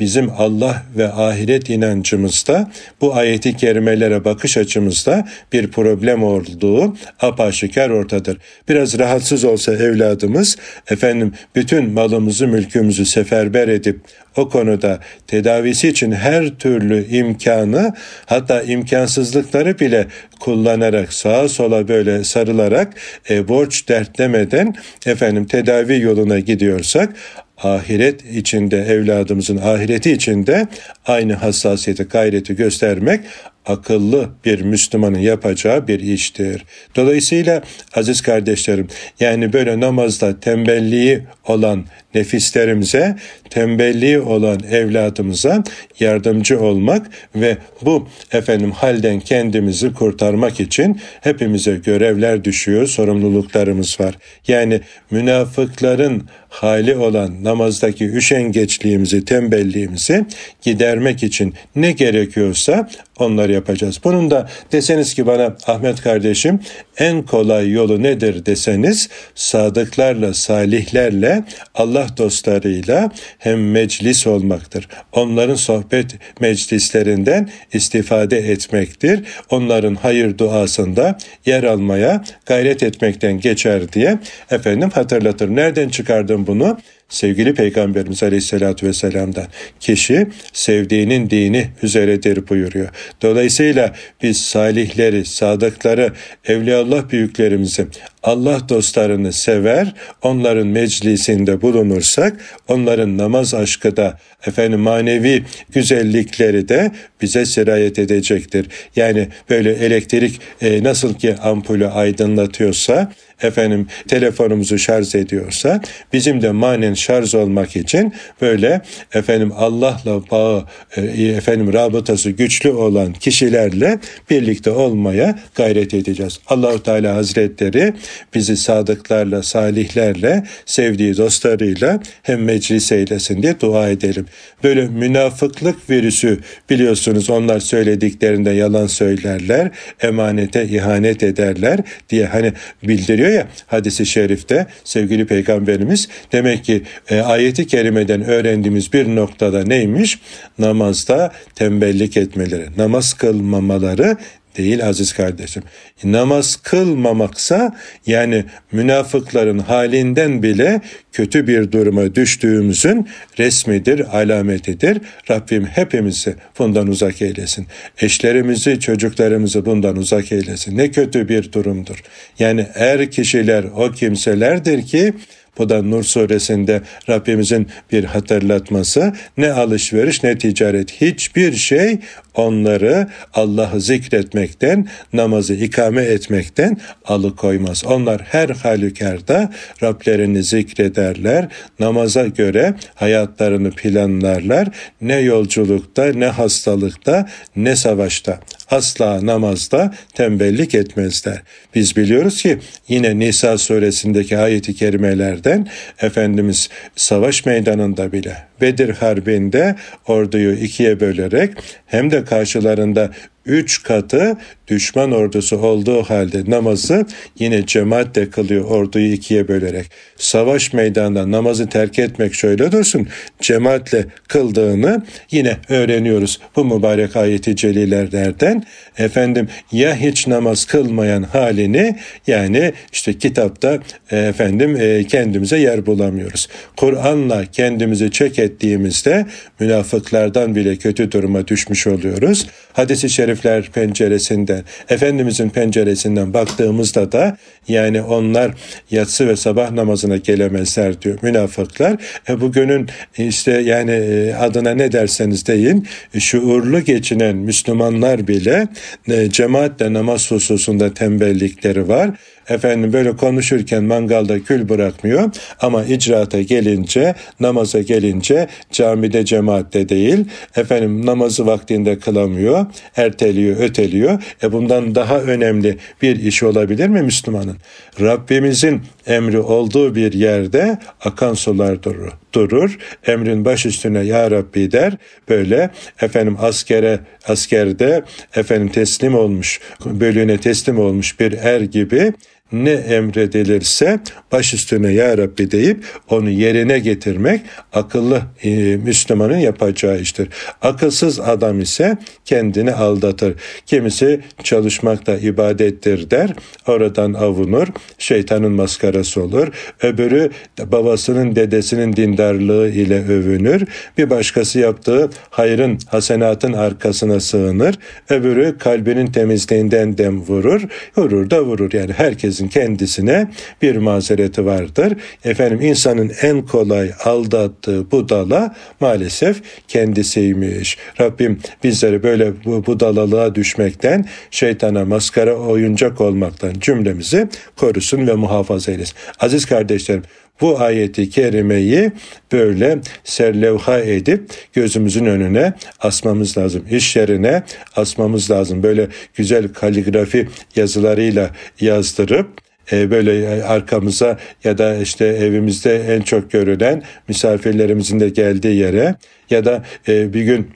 bizim 0.00 0.30
Allah 0.38 0.82
ve 0.96 1.12
ahiret 1.12 1.70
inancımızda 1.70 2.70
bu 3.00 3.14
ayeti 3.14 3.56
kerimelere 3.56 4.24
bakış 4.24 4.56
açımızda 4.56 5.28
bir 5.52 5.70
problem 5.70 6.22
olduğu 6.22 6.96
apaşikar 7.20 7.90
ortadır. 7.90 8.38
Biraz 8.68 8.98
rahatsız 8.98 9.44
olsa 9.44 9.72
evladımız 9.72 10.56
efendim 10.90 11.32
bütün 11.56 11.92
malımızı 11.92 12.46
mülkümüzü 12.48 13.06
seferber 13.06 13.68
edip 13.68 14.00
o 14.36 14.48
konuda 14.48 15.00
tedavisi 15.26 15.88
için 15.88 16.12
her 16.12 16.48
türlü 16.48 17.06
imkanı 17.06 17.94
hatta 18.26 18.62
imkansızlıkları 18.62 19.78
bile 19.78 20.06
kullanarak 20.40 21.12
sağa 21.12 21.48
sola 21.48 21.88
böyle 21.88 22.24
sarılarak 22.24 22.92
e, 23.30 23.48
borç 23.48 23.88
dertlemeden 23.88 24.74
efendim 25.06 25.44
tedavi 25.44 26.00
yoluna 26.00 26.38
gidiyorsak 26.38 27.14
ahiret 27.58 28.24
içinde 28.34 28.78
evladımızın 28.82 29.56
ahireti 29.56 30.12
içinde 30.12 30.66
aynı 31.06 31.34
hassasiyeti 31.34 32.02
gayreti 32.02 32.56
göstermek 32.56 33.20
akıllı 33.66 34.28
bir 34.44 34.60
Müslümanın 34.60 35.18
yapacağı 35.18 35.88
bir 35.88 36.00
iştir. 36.00 36.64
Dolayısıyla 36.96 37.62
aziz 37.94 38.20
kardeşlerim 38.20 38.88
yani 39.20 39.52
böyle 39.52 39.80
namazda 39.80 40.40
tembelliği 40.40 41.22
olan 41.46 41.84
nefislerimize, 42.14 43.16
tembelliği 43.50 44.20
olan 44.20 44.60
evladımıza 44.70 45.64
yardımcı 46.00 46.60
olmak 46.60 47.06
ve 47.34 47.56
bu 47.82 48.08
efendim 48.32 48.70
halden 48.70 49.20
kendimizi 49.20 49.92
kurtarmak 49.92 50.60
için 50.60 51.00
hepimize 51.20 51.76
görevler 51.76 52.44
düşüyor, 52.44 52.86
sorumluluklarımız 52.86 54.00
var. 54.00 54.14
Yani 54.48 54.80
münafıkların 55.10 56.28
hali 56.48 56.96
olan 56.96 57.44
namazdaki 57.44 58.04
üşengeçliğimizi, 58.10 59.24
tembelliğimizi 59.24 60.24
gidermek 60.62 61.22
için 61.22 61.54
ne 61.76 61.92
gerekiyorsa 61.92 62.88
onları 63.20 63.52
yapacağız. 63.52 64.00
Bunun 64.04 64.30
da 64.30 64.48
deseniz 64.72 65.14
ki 65.14 65.26
bana 65.26 65.56
Ahmet 65.66 66.00
kardeşim 66.00 66.60
en 66.98 67.22
kolay 67.22 67.70
yolu 67.70 68.02
nedir 68.02 68.46
deseniz 68.46 69.08
sadıklarla, 69.34 70.34
salihlerle, 70.34 71.44
Allah 71.74 72.06
dostlarıyla 72.18 73.10
hem 73.38 73.70
meclis 73.70 74.26
olmaktır. 74.26 74.88
Onların 75.12 75.54
sohbet 75.54 76.06
meclislerinden 76.40 77.50
istifade 77.72 78.38
etmektir. 78.38 79.24
Onların 79.50 79.94
hayır 79.94 80.38
duasında 80.38 81.18
yer 81.46 81.62
almaya 81.62 82.24
gayret 82.46 82.82
etmekten 82.82 83.40
geçer 83.40 83.92
diye 83.92 84.18
efendim 84.50 84.90
hatırlatır. 84.90 85.48
Nereden 85.48 85.88
çıkardım 85.88 86.46
bunu? 86.46 86.78
Sevgili 87.10 87.54
Peygamberimiz 87.54 88.22
Aleyhisselatü 88.22 88.86
Vesselam'dan. 88.86 89.46
Kişi 89.80 90.26
sevdiğinin 90.52 91.30
dini 91.30 91.66
üzeredir 91.82 92.48
buyuruyor. 92.48 92.88
Dolayısıyla 93.22 93.94
biz 94.22 94.42
salihleri, 94.42 95.24
sadıkları, 95.24 96.12
evliyaullah 96.44 97.10
büyüklerimizi, 97.10 97.86
Allah 98.22 98.68
dostlarını 98.68 99.32
sever, 99.32 99.94
onların 100.22 100.66
meclisinde 100.66 101.62
bulunursak, 101.62 102.36
onların 102.68 103.18
namaz 103.18 103.54
aşkı 103.54 103.96
da, 103.96 104.18
efendim 104.46 104.80
manevi 104.80 105.44
güzellikleri 105.72 106.68
de 106.68 106.90
bize 107.22 107.46
sirayet 107.46 107.98
edecektir. 107.98 108.66
Yani 108.96 109.28
böyle 109.50 109.72
elektrik 109.72 110.40
e, 110.62 110.82
nasıl 110.82 111.14
ki 111.14 111.34
ampulü 111.34 111.86
aydınlatıyorsa, 111.86 113.12
efendim 113.42 113.86
telefonumuzu 114.08 114.78
şarj 114.78 115.14
ediyorsa 115.14 115.80
bizim 116.12 116.42
de 116.42 116.50
manen 116.50 116.94
şarj 116.94 117.34
olmak 117.34 117.76
için 117.76 118.12
böyle 118.40 118.80
efendim 119.14 119.52
Allah'la 119.56 120.30
bağı 120.30 120.64
e, 120.96 121.00
efendim 121.28 121.72
rabıtası 121.72 122.30
güçlü 122.30 122.70
olan 122.70 123.12
kişilerle 123.12 123.98
birlikte 124.30 124.70
olmaya 124.70 125.38
gayret 125.54 125.94
edeceğiz. 125.94 126.40
Allahu 126.46 126.82
Teala 126.82 127.14
Hazretleri 127.14 127.92
bizi 128.34 128.56
sadıklarla, 128.56 129.42
salihlerle, 129.42 130.44
sevdiği 130.66 131.16
dostlarıyla 131.16 132.00
hem 132.22 132.44
meclis 132.44 132.92
eylesin 132.92 133.42
diye 133.42 133.60
dua 133.60 133.88
edelim. 133.88 134.26
Böyle 134.64 134.88
münafıklık 134.88 135.90
virüsü 135.90 136.38
biliyorsunuz 136.70 137.30
onlar 137.30 137.60
söylediklerinde 137.60 138.50
yalan 138.50 138.86
söylerler, 138.86 139.70
emanete 140.02 140.64
ihanet 140.64 141.22
ederler 141.22 141.80
diye 142.10 142.26
hani 142.26 142.52
bildiriyor 142.82 143.29
ya 143.30 143.46
hadisi 143.66 144.06
şerifte 144.06 144.66
sevgili 144.84 145.26
peygamberimiz 145.26 146.08
demek 146.32 146.64
ki 146.64 146.82
e, 147.10 147.20
ayeti 147.20 147.66
kerimeden 147.66 148.22
öğrendiğimiz 148.24 148.92
bir 148.92 149.16
noktada 149.16 149.64
neymiş? 149.64 150.18
Namazda 150.58 151.32
tembellik 151.54 152.16
etmeleri, 152.16 152.66
namaz 152.76 153.12
kılmamaları 153.12 154.16
değil 154.56 154.86
aziz 154.86 155.12
kardeşim. 155.12 155.62
Namaz 156.04 156.56
kılmamaksa 156.56 157.76
yani 158.06 158.44
münafıkların 158.72 159.58
halinden 159.58 160.42
bile 160.42 160.80
kötü 161.12 161.46
bir 161.46 161.72
duruma 161.72 162.14
düştüğümüzün 162.14 163.08
resmidir, 163.38 164.20
alametidir. 164.20 164.98
Rabbim 165.30 165.64
hepimizi 165.64 166.34
bundan 166.58 166.86
uzak 166.86 167.22
eylesin. 167.22 167.66
Eşlerimizi, 168.00 168.80
çocuklarımızı 168.80 169.66
bundan 169.66 169.96
uzak 169.96 170.32
eylesin. 170.32 170.78
Ne 170.78 170.90
kötü 170.90 171.28
bir 171.28 171.52
durumdur. 171.52 172.02
Yani 172.38 172.66
er 172.74 173.10
kişiler 173.10 173.64
o 173.76 173.92
kimselerdir 173.92 174.86
ki 174.86 175.12
bu 175.60 175.68
da 175.68 175.82
Nur 175.82 176.02
suresinde 176.02 176.82
Rabbimizin 177.08 177.68
bir 177.92 178.04
hatırlatması. 178.04 179.12
Ne 179.36 179.52
alışveriş 179.52 180.22
ne 180.22 180.38
ticaret 180.38 180.92
hiçbir 180.92 181.52
şey 181.52 181.98
onları 182.34 183.08
Allah'ı 183.34 183.80
zikretmekten, 183.80 184.88
namazı 185.12 185.54
ikame 185.54 186.02
etmekten 186.02 186.76
alıkoymaz. 187.04 187.84
Onlar 187.84 188.20
her 188.20 188.48
halükarda 188.48 189.50
Rablerini 189.82 190.42
zikrederler, 190.42 191.48
namaza 191.78 192.26
göre 192.26 192.74
hayatlarını 192.94 193.70
planlarlar. 193.70 194.68
Ne 195.00 195.16
yolculukta, 195.16 196.04
ne 196.04 196.26
hastalıkta, 196.26 197.28
ne 197.56 197.76
savaşta. 197.76 198.40
Asla 198.70 199.26
namazda 199.26 199.94
tembellik 200.14 200.74
etmezler. 200.74 201.42
Biz 201.74 201.96
biliyoruz 201.96 202.42
ki 202.42 202.58
yine 202.88 203.18
Nisa 203.18 203.58
suresindeki 203.58 204.38
ayeti 204.38 204.74
kerimelerden 204.74 205.68
Efendimiz 206.02 206.68
savaş 206.96 207.46
meydanında 207.46 208.12
bile 208.12 208.36
Bedir 208.60 208.88
Harbi'nde 208.88 209.76
orduyu 210.06 210.54
ikiye 210.54 211.00
bölerek 211.00 211.50
hem 211.86 212.10
de 212.10 212.24
karşılarında 212.24 213.10
üç 213.46 213.82
katı 213.82 214.36
düşman 214.68 215.12
ordusu 215.12 215.58
olduğu 215.58 216.02
halde 216.02 216.50
namazı 216.50 217.06
yine 217.38 217.66
cemaatle 217.66 218.30
kılıyor 218.30 218.64
orduyu 218.64 219.12
ikiye 219.12 219.48
bölerek. 219.48 219.86
Savaş 220.16 220.72
meydanında 220.72 221.30
namazı 221.30 221.68
terk 221.68 221.98
etmek 221.98 222.34
şöyle 222.34 222.72
dursun 222.72 223.08
cemaatle 223.40 224.06
kıldığını 224.28 225.02
yine 225.30 225.56
öğreniyoruz 225.68 226.40
bu 226.56 226.64
mübarek 226.64 227.16
ayeti 227.16 227.56
celilerden. 227.56 228.64
Efendim 228.98 229.48
ya 229.72 229.96
hiç 229.96 230.26
namaz 230.26 230.64
kılmayan 230.64 231.22
halini 231.22 231.96
yani 232.26 232.72
işte 232.92 233.18
kitapta 233.18 233.78
efendim 234.10 234.76
e, 234.80 235.04
kendimize 235.04 235.58
yer 235.58 235.86
bulamıyoruz. 235.86 236.48
Kur'an'la 236.76 237.44
kendimizi 237.46 238.10
çek 238.10 238.38
ettiğimizde 238.38 239.26
münafıklardan 239.60 240.54
bile 240.54 240.76
kötü 240.76 241.12
duruma 241.12 241.48
düşmüş 241.48 241.86
oluyoruz. 241.86 242.46
Hadis-i 242.72 243.08
şerifler 243.30 243.70
penceresinden, 243.70 244.64
Efendimizin 244.88 245.48
penceresinden 245.48 246.34
baktığımızda 246.34 247.12
da 247.12 247.36
yani 247.68 248.02
onlar 248.02 248.54
yatsı 248.90 249.28
ve 249.28 249.36
sabah 249.36 249.70
namazına 249.70 250.16
gelemezler 250.16 251.02
diyor 251.02 251.18
münafıklar. 251.22 251.96
E 252.28 252.40
bugünün 252.40 252.88
işte 253.18 253.52
yani 253.52 253.90
e, 253.90 254.34
adına 254.34 254.70
ne 254.70 254.92
derseniz 254.92 255.46
deyin 255.46 255.86
şuurlu 256.18 256.80
geçinen 256.80 257.36
Müslümanlar 257.36 258.28
bile 258.28 258.68
e, 259.08 259.30
cemaatle 259.30 259.92
namaz 259.92 260.30
hususunda 260.30 260.94
tembellikleri 260.94 261.88
var 261.88 262.10
efendim 262.50 262.92
böyle 262.92 263.16
konuşurken 263.16 263.84
mangalda 263.84 264.42
kül 264.42 264.68
bırakmıyor 264.68 265.30
ama 265.60 265.84
icraata 265.84 266.40
gelince 266.40 267.14
namaza 267.40 267.80
gelince 267.80 268.48
camide 268.72 269.24
cemaatte 269.24 269.88
değil 269.88 270.24
efendim 270.56 271.06
namazı 271.06 271.46
vaktinde 271.46 271.98
kılamıyor 271.98 272.66
erteliyor 272.96 273.56
öteliyor 273.60 274.22
e 274.42 274.52
bundan 274.52 274.94
daha 274.94 275.20
önemli 275.20 275.76
bir 276.02 276.16
iş 276.16 276.42
olabilir 276.42 276.88
mi 276.88 277.02
Müslümanın 277.02 277.56
Rabbimizin 278.00 278.82
emri 279.06 279.38
olduğu 279.38 279.94
bir 279.94 280.12
yerde 280.12 280.78
akan 281.04 281.34
sular 281.34 281.82
durur 281.82 282.12
durur. 282.32 282.78
Emrin 283.06 283.44
baş 283.44 283.66
üstüne 283.66 284.00
ya 284.00 284.30
Rabbi 284.30 284.72
der. 284.72 284.96
Böyle 285.28 285.70
efendim 286.00 286.36
askere 286.40 287.00
askerde 287.28 288.02
efendim 288.36 288.68
teslim 288.68 289.14
olmuş, 289.14 289.60
bölüğüne 289.84 290.38
teslim 290.38 290.78
olmuş 290.78 291.20
bir 291.20 291.32
er 291.32 291.60
gibi 291.60 292.12
ne 292.52 292.70
emredilirse 292.70 294.00
baş 294.32 294.54
üstüne 294.54 294.92
ya 294.92 295.18
Rabbi 295.18 295.50
deyip 295.50 295.84
onu 296.08 296.30
yerine 296.30 296.78
getirmek 296.78 297.40
akıllı 297.72 298.22
e, 298.44 298.76
Müslümanın 298.76 299.36
yapacağı 299.36 300.00
iştir. 300.00 300.28
Akılsız 300.62 301.20
adam 301.20 301.60
ise 301.60 301.98
kendini 302.24 302.72
aldatır. 302.72 303.34
Kimisi 303.66 304.20
çalışmakta 304.42 305.16
ibadettir 305.16 306.10
der. 306.10 306.30
Oradan 306.66 307.12
avunur. 307.12 307.68
Şeytanın 307.98 308.52
maskarası 308.52 309.22
olur. 309.22 309.48
Öbürü 309.82 310.30
babasının 310.58 311.36
dedesinin 311.36 311.92
dindarlığı 311.92 312.68
ile 312.68 313.04
övünür. 313.04 313.62
Bir 313.98 314.10
başkası 314.10 314.58
yaptığı 314.58 315.10
hayrın, 315.30 315.78
hasenatın 315.86 316.52
arkasına 316.52 317.20
sığınır. 317.20 317.78
Öbürü 318.08 318.58
kalbinin 318.58 319.06
temizliğinden 319.06 319.98
dem 319.98 320.20
vurur. 320.20 320.62
Vurur 320.96 321.30
da 321.30 321.44
vurur. 321.44 321.72
Yani 321.72 321.92
herkes 321.92 322.39
herkesin 322.40 322.48
kendisine 322.48 323.28
bir 323.62 323.76
mazereti 323.76 324.46
vardır. 324.46 324.94
Efendim 325.24 325.60
insanın 325.60 326.12
en 326.22 326.42
kolay 326.42 326.92
aldattığı 327.04 327.90
budala 327.90 328.54
maalesef 328.80 329.42
kendisiymiş. 329.68 330.78
Rabbim 331.00 331.38
bizleri 331.64 332.02
böyle 332.02 332.32
bu 332.44 332.66
budalalığa 332.66 333.34
düşmekten, 333.34 334.04
şeytana 334.30 334.84
maskara 334.84 335.34
oyuncak 335.34 336.00
olmaktan 336.00 336.52
cümlemizi 336.60 337.28
korusun 337.56 338.06
ve 338.06 338.14
muhafaza 338.14 338.72
eylesin. 338.72 338.94
Aziz 339.20 339.46
kardeşlerim 339.46 340.02
bu 340.40 340.60
ayeti 340.60 341.10
kerimeyi 341.10 341.92
böyle 342.32 342.78
serlevha 343.04 343.78
edip 343.78 344.30
gözümüzün 344.52 345.06
önüne 345.06 345.52
asmamız 345.80 346.38
lazım. 346.38 346.64
İş 346.70 346.96
yerine 346.96 347.42
asmamız 347.76 348.30
lazım. 348.30 348.62
Böyle 348.62 348.88
güzel 349.14 349.48
kaligrafi 349.48 350.28
yazılarıyla 350.56 351.30
yazdırıp 351.60 352.28
e, 352.72 352.90
böyle 352.90 353.44
arkamıza 353.44 354.18
ya 354.44 354.58
da 354.58 354.76
işte 354.76 355.06
evimizde 355.06 355.94
en 355.94 356.00
çok 356.00 356.30
görülen 356.30 356.82
misafirlerimizin 357.08 358.00
de 358.00 358.08
geldiği 358.08 358.56
yere 358.56 358.94
ya 359.30 359.44
da 359.44 359.64
e, 359.88 360.14
bir 360.14 360.22
gün 360.22 360.50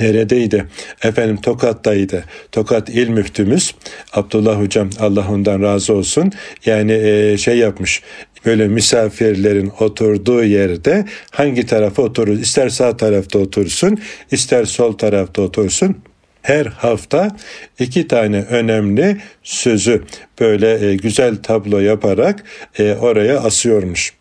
neredeydi? 0.00 0.64
Efendim 1.02 1.36
Tokat'taydı. 1.36 2.24
Tokat 2.52 2.88
il 2.88 3.08
müftümüz 3.08 3.74
Abdullah 4.12 4.60
hocam 4.60 4.90
Allah 5.00 5.26
ondan 5.30 5.62
razı 5.62 5.94
olsun. 5.94 6.32
Yani 6.66 6.92
e, 6.92 7.38
şey 7.38 7.58
yapmış 7.58 8.02
böyle 8.46 8.68
misafirlerin 8.68 9.72
oturduğu 9.80 10.44
yerde 10.44 11.04
hangi 11.30 11.66
tarafa 11.66 12.02
oturur? 12.02 12.38
İster 12.38 12.68
sağ 12.68 12.96
tarafta 12.96 13.38
otursun, 13.38 13.98
ister 14.30 14.64
sol 14.64 14.92
tarafta 14.92 15.42
otursun 15.42 15.96
her 16.42 16.66
hafta 16.66 17.36
iki 17.78 18.08
tane 18.08 18.42
önemli 18.42 19.16
sözü 19.42 20.04
böyle 20.40 20.86
e, 20.86 20.96
güzel 20.96 21.36
tablo 21.36 21.78
yaparak 21.78 22.44
e, 22.78 22.94
oraya 22.94 23.40
asıyormuş. 23.40 24.12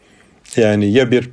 Yani 0.56 0.92
ya 0.92 1.12
bir 1.12 1.30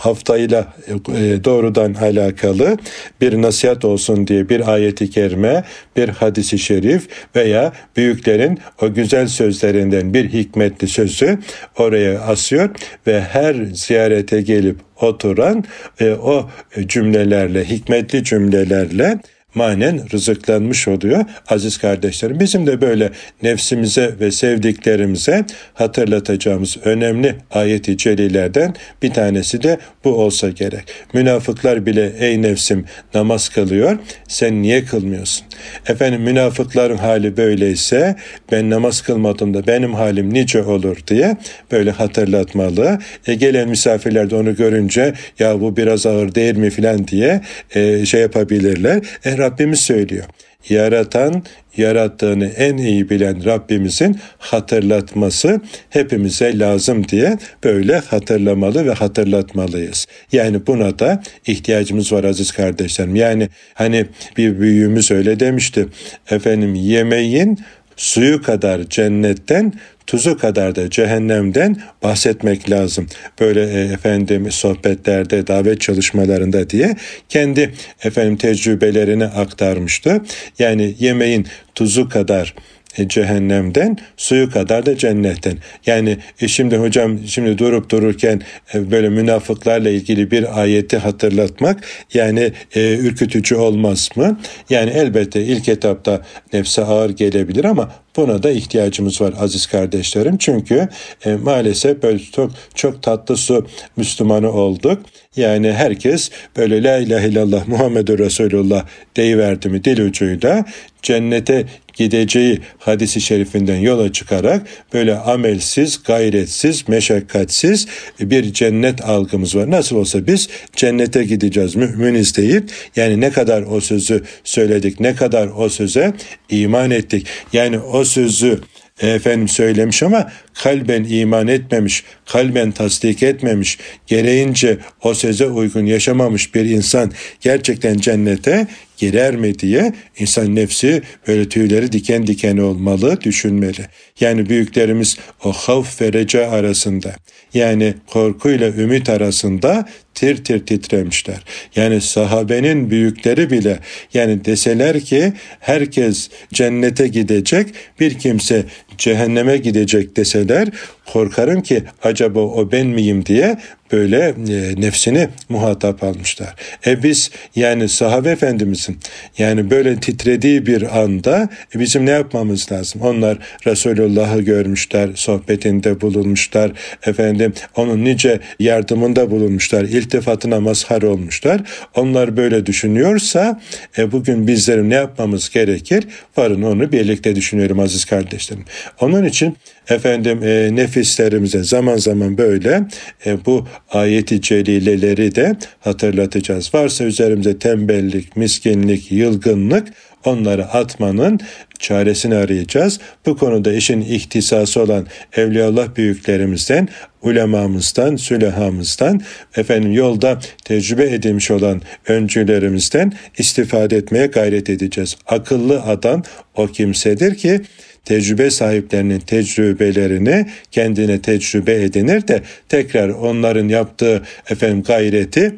haftayla 0.00 0.72
e, 0.88 1.44
doğrudan 1.44 1.94
alakalı 1.94 2.76
bir 3.20 3.42
nasihat 3.42 3.84
olsun 3.84 4.26
diye 4.26 4.48
bir 4.48 4.72
ayeti 4.72 5.10
kerime, 5.10 5.64
bir 5.96 6.08
hadisi 6.08 6.58
şerif 6.58 7.08
veya 7.36 7.72
büyüklerin 7.96 8.58
o 8.82 8.94
güzel 8.94 9.28
sözlerinden 9.28 10.14
bir 10.14 10.32
hikmetli 10.32 10.88
sözü 10.88 11.38
oraya 11.78 12.20
asıyor 12.20 12.70
ve 13.06 13.20
her 13.20 13.54
ziyarete 13.72 14.40
gelip 14.40 14.76
oturan 15.00 15.64
e, 16.00 16.10
o 16.10 16.50
cümlelerle, 16.86 17.64
hikmetli 17.64 18.24
cümlelerle 18.24 19.18
manen 19.54 20.10
rızıklanmış 20.12 20.88
oluyor 20.88 21.24
aziz 21.48 21.78
kardeşlerim. 21.78 22.40
Bizim 22.40 22.66
de 22.66 22.80
böyle 22.80 23.10
nefsimize 23.42 24.14
ve 24.20 24.30
sevdiklerimize 24.30 25.44
hatırlatacağımız 25.74 26.76
önemli 26.84 27.34
ayeti 27.50 27.96
celilerden 27.96 28.74
bir 29.02 29.10
tanesi 29.10 29.62
de 29.62 29.78
bu 30.04 30.10
olsa 30.10 30.50
gerek. 30.50 30.84
Münafıklar 31.12 31.86
bile 31.86 32.12
ey 32.18 32.42
nefsim 32.42 32.84
namaz 33.14 33.48
kılıyor 33.48 33.98
sen 34.28 34.62
niye 34.62 34.84
kılmıyorsun? 34.84 35.46
Efendim 35.88 36.22
münafıkların 36.22 36.96
hali 36.96 37.36
böyleyse 37.36 38.16
ben 38.52 38.70
namaz 38.70 39.00
kılmadım 39.00 39.54
da 39.54 39.66
benim 39.66 39.94
halim 39.94 40.34
nice 40.34 40.62
olur 40.62 40.96
diye 41.08 41.36
böyle 41.72 41.90
hatırlatmalı. 41.90 42.98
E, 43.26 43.34
gelen 43.34 43.68
misafirler 43.68 44.30
de 44.30 44.36
onu 44.36 44.56
görünce 44.56 45.14
ya 45.38 45.60
bu 45.60 45.76
biraz 45.76 46.06
ağır 46.06 46.34
değil 46.34 46.56
mi 46.56 46.70
filan 46.70 47.08
diye 47.08 47.40
e, 47.74 48.06
şey 48.06 48.20
yapabilirler. 48.20 49.00
E, 49.24 49.39
Rabbimiz 49.40 49.80
söylüyor. 49.80 50.24
Yaratan, 50.68 51.42
yarattığını 51.76 52.46
en 52.46 52.76
iyi 52.76 53.10
bilen 53.10 53.44
Rabbimizin 53.44 54.20
hatırlatması 54.38 55.60
hepimize 55.90 56.58
lazım 56.58 57.08
diye 57.08 57.38
böyle 57.64 57.98
hatırlamalı 57.98 58.86
ve 58.86 58.92
hatırlatmalıyız. 58.92 60.06
Yani 60.32 60.66
buna 60.66 60.98
da 60.98 61.22
ihtiyacımız 61.46 62.12
var 62.12 62.24
aziz 62.24 62.52
kardeşlerim. 62.52 63.16
Yani 63.16 63.48
hani 63.74 64.06
bir 64.36 64.60
büyüğümüz 64.60 65.10
öyle 65.10 65.40
demişti. 65.40 65.86
Efendim 66.30 66.74
yemeğin 66.74 67.58
suyu 67.96 68.42
kadar 68.42 68.82
cennetten 68.88 69.72
tuzu 70.10 70.38
kadar 70.38 70.76
da 70.76 70.90
cehennemden 70.90 71.76
bahsetmek 72.02 72.70
lazım. 72.70 73.06
Böyle 73.40 73.62
e, 73.62 73.92
efendim 73.92 74.52
sohbetlerde, 74.52 75.46
davet 75.46 75.80
çalışmalarında 75.80 76.70
diye 76.70 76.96
kendi 77.28 77.74
efendim 78.04 78.36
tecrübelerini 78.36 79.24
aktarmıştı. 79.24 80.20
Yani 80.58 80.94
yemeğin 80.98 81.46
tuzu 81.74 82.08
kadar 82.08 82.54
e, 82.98 83.08
cehennemden 83.08 83.96
suyu 84.16 84.50
kadar 84.50 84.86
da 84.86 84.96
cennetten. 84.96 85.58
Yani 85.86 86.16
e, 86.40 86.48
şimdi 86.48 86.76
hocam 86.76 87.18
şimdi 87.26 87.58
durup 87.58 87.90
dururken 87.90 88.42
e, 88.74 88.90
böyle 88.90 89.08
münafıklarla 89.08 89.90
ilgili 89.90 90.30
bir 90.30 90.60
ayeti 90.60 90.98
hatırlatmak 90.98 91.84
yani 92.14 92.52
e, 92.74 92.96
ürkütücü 92.96 93.54
olmaz 93.54 94.08
mı? 94.16 94.40
Yani 94.70 94.90
elbette 94.90 95.42
ilk 95.42 95.68
etapta 95.68 96.22
nefse 96.52 96.82
ağır 96.84 97.10
gelebilir 97.10 97.64
ama 97.64 97.92
Buna 98.20 98.42
da 98.42 98.50
ihtiyacımız 98.50 99.20
var 99.20 99.34
aziz 99.40 99.66
kardeşlerim. 99.66 100.38
Çünkü 100.38 100.88
e, 101.24 101.34
maalesef 101.34 102.02
böyle 102.02 102.18
çok 102.18 102.50
çok 102.74 103.02
tatlı 103.02 103.36
su 103.36 103.66
Müslümanı 103.96 104.52
olduk. 104.52 104.98
Yani 105.36 105.72
herkes 105.72 106.30
böyle 106.56 106.82
la 106.82 106.98
ilahe 106.98 107.28
illallah 107.28 107.68
Muhammedur 107.68 108.18
Resulullah 108.18 108.86
deyiverdi 109.16 109.68
mi 109.68 109.84
dil 109.84 110.00
ucuyla 110.00 110.64
cennete 111.02 111.66
gideceği 111.94 112.60
hadisi 112.78 113.20
şerifinden 113.20 113.76
yola 113.76 114.12
çıkarak 114.12 114.66
böyle 114.92 115.16
amelsiz, 115.16 116.02
gayretsiz, 116.02 116.88
meşakkatsiz 116.88 117.86
bir 118.20 118.52
cennet 118.52 119.04
algımız 119.04 119.56
var. 119.56 119.70
Nasıl 119.70 119.96
olsa 119.96 120.26
biz 120.26 120.48
cennete 120.76 121.24
gideceğiz 121.24 121.76
müminiz 121.76 122.36
deyip 122.36 122.70
yani 122.96 123.20
ne 123.20 123.30
kadar 123.30 123.62
o 123.62 123.80
sözü 123.80 124.22
söyledik, 124.44 125.00
ne 125.00 125.14
kadar 125.14 125.48
o 125.56 125.68
söze 125.68 126.12
iman 126.48 126.90
ettik. 126.90 127.26
Yani 127.52 127.78
o 127.78 128.04
sözü 128.04 128.60
efendim 129.00 129.48
söylemiş 129.48 130.02
ama 130.02 130.32
kalben 130.54 131.04
iman 131.04 131.48
etmemiş, 131.48 132.04
kalben 132.26 132.70
tasdik 132.72 133.22
etmemiş, 133.22 133.78
gereğince 134.06 134.78
o 135.02 135.14
söze 135.14 135.46
uygun 135.46 135.86
yaşamamış 135.86 136.54
bir 136.54 136.64
insan 136.64 137.12
gerçekten 137.40 137.98
cennete 137.98 138.66
girer 138.96 139.36
mi 139.36 139.58
diye 139.58 139.92
insan 140.20 140.54
nefsi 140.54 141.02
böyle 141.28 141.48
tüyleri 141.48 141.92
diken 141.92 142.26
diken 142.26 142.56
olmalı, 142.56 143.20
düşünmeli. 143.20 143.86
Yani 144.20 144.48
büyüklerimiz 144.48 145.18
o 145.44 145.52
havf 145.52 146.00
ve 146.02 146.12
reca 146.12 146.50
arasında 146.50 147.14
yani 147.54 147.94
korkuyla 148.06 148.68
ümit 148.68 149.08
arasında 149.08 149.86
tir 150.14 150.44
tir 150.44 150.66
titremişler. 150.66 151.44
Yani 151.76 152.00
sahabenin 152.00 152.90
büyükleri 152.90 153.50
bile 153.50 153.78
yani 154.14 154.44
deseler 154.44 155.00
ki 155.00 155.32
herkes 155.60 156.30
cennete 156.52 157.08
gidecek 157.08 157.68
bir 158.00 158.18
kimse 158.18 158.64
cehenneme 158.98 159.56
gidecek 159.56 160.16
deseler 160.16 160.68
korkarım 161.06 161.62
ki 161.62 161.82
acaba 162.02 162.40
o 162.40 162.72
ben 162.72 162.86
miyim 162.86 163.26
diye 163.26 163.58
böyle 163.92 164.34
e, 164.48 164.80
nefsini 164.80 165.28
muhatap 165.48 166.04
almışlar. 166.04 166.54
E 166.86 167.02
biz 167.02 167.30
yani 167.56 167.88
sahabe 167.88 168.30
efendimizin 168.30 168.98
yani 169.38 169.70
böyle 169.70 170.00
titrediği 170.10 170.66
bir 170.66 171.00
anda 171.00 171.48
e, 171.74 171.80
bizim 171.80 172.06
ne 172.06 172.10
yapmamız 172.10 172.72
lazım? 172.72 173.00
Onlar 173.00 173.38
Resulullah'ı 173.66 174.40
görmüşler, 174.40 175.10
sohbetinde 175.14 176.00
bulunmuşlar, 176.00 176.72
efendim 177.06 177.52
onun 177.76 178.04
nice 178.04 178.40
yardımında 178.58 179.30
bulunmuşlar, 179.30 179.82
iltifatına 179.84 180.60
mazhar 180.60 181.02
olmuşlar. 181.02 181.60
Onlar 181.96 182.36
böyle 182.36 182.66
düşünüyorsa 182.66 183.60
e, 183.98 184.12
bugün 184.12 184.46
bizlerin 184.46 184.90
ne 184.90 184.94
yapmamız 184.94 185.50
gerekir? 185.50 186.04
Varın 186.36 186.62
onu 186.62 186.92
birlikte 186.92 187.36
düşünüyorum 187.36 187.80
aziz 187.80 188.04
kardeşlerim. 188.04 188.64
Onun 189.00 189.24
için 189.24 189.56
efendim 189.90 190.40
e, 190.42 190.76
nefislerimize 190.76 191.64
zaman 191.64 191.96
zaman 191.96 192.38
böyle 192.38 192.82
e, 193.26 193.44
bu 193.46 193.68
ayeti 193.90 194.40
celileleri 194.40 195.34
de 195.34 195.56
hatırlatacağız. 195.80 196.74
Varsa 196.74 197.04
üzerimize 197.04 197.58
tembellik, 197.58 198.36
miskinlik, 198.36 199.12
yılgınlık 199.12 199.88
onları 200.24 200.64
atmanın 200.64 201.40
çaresini 201.78 202.34
arayacağız. 202.34 203.00
Bu 203.26 203.36
konuda 203.36 203.72
işin 203.72 204.00
ihtisası 204.00 204.82
olan 204.82 205.06
Evliyaullah 205.36 205.96
büyüklerimizden, 205.96 206.88
ulemamızdan, 207.22 208.16
sülehamızdan, 208.16 209.20
efendim 209.56 209.92
yolda 209.92 210.38
tecrübe 210.64 211.04
edilmiş 211.04 211.50
olan 211.50 211.82
öncülerimizden 212.08 213.12
istifade 213.38 213.96
etmeye 213.96 214.26
gayret 214.26 214.70
edeceğiz. 214.70 215.16
Akıllı 215.26 215.82
adam 215.82 216.22
o 216.56 216.66
kimsedir 216.66 217.34
ki 217.34 217.60
tecrübe 218.04 218.50
sahiplerinin 218.50 219.20
tecrübelerini 219.20 220.46
kendine 220.70 221.22
tecrübe 221.22 221.82
edinir 221.82 222.28
de 222.28 222.42
tekrar 222.68 223.08
onların 223.08 223.68
yaptığı 223.68 224.22
efendim 224.50 224.82
gayreti 224.82 225.54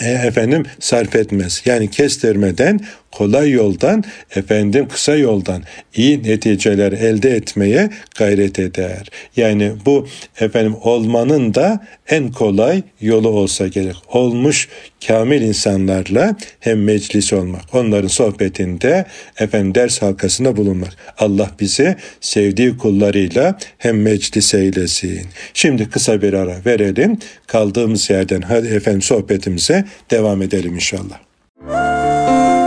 e, 0.00 0.10
efendim 0.10 0.62
sarf 0.80 1.16
etmez. 1.16 1.62
Yani 1.64 1.90
kestirmeden 1.90 2.80
kolay 3.12 3.50
yoldan 3.50 4.04
efendim 4.36 4.88
kısa 4.88 5.16
yoldan 5.16 5.62
iyi 5.94 6.22
neticeler 6.22 6.92
elde 6.92 7.30
etmeye 7.30 7.90
gayret 8.18 8.58
eder. 8.58 9.08
Yani 9.36 9.72
bu 9.86 10.06
efendim 10.40 10.76
olmanın 10.82 11.54
da 11.54 11.86
en 12.08 12.32
kolay 12.32 12.82
yolu 13.00 13.28
olsa 13.28 13.66
gerek. 13.66 13.96
Olmuş 14.12 14.68
kamil 15.06 15.42
insanlarla 15.42 16.36
hem 16.60 16.84
meclis 16.84 17.32
olmak, 17.32 17.74
onların 17.74 18.08
sohbetinde 18.08 19.04
efendim 19.38 19.74
ders 19.74 20.02
halkasında 20.02 20.56
bulunmak. 20.56 20.96
Allah 21.18 21.50
bizi 21.60 21.96
sevdiği 22.20 22.76
kullarıyla 22.78 23.58
hem 23.78 24.02
meclis 24.02 24.54
eylesin. 24.54 25.26
Şimdi 25.54 25.90
kısa 25.90 26.22
bir 26.22 26.32
ara 26.32 26.56
verelim. 26.66 27.18
Kaldığımız 27.46 28.10
yerden 28.10 28.40
hadi 28.40 28.66
efendim 28.66 29.02
sohbetimize 29.02 29.84
devam 30.10 30.42
edelim 30.42 30.74
inşallah 30.74 31.18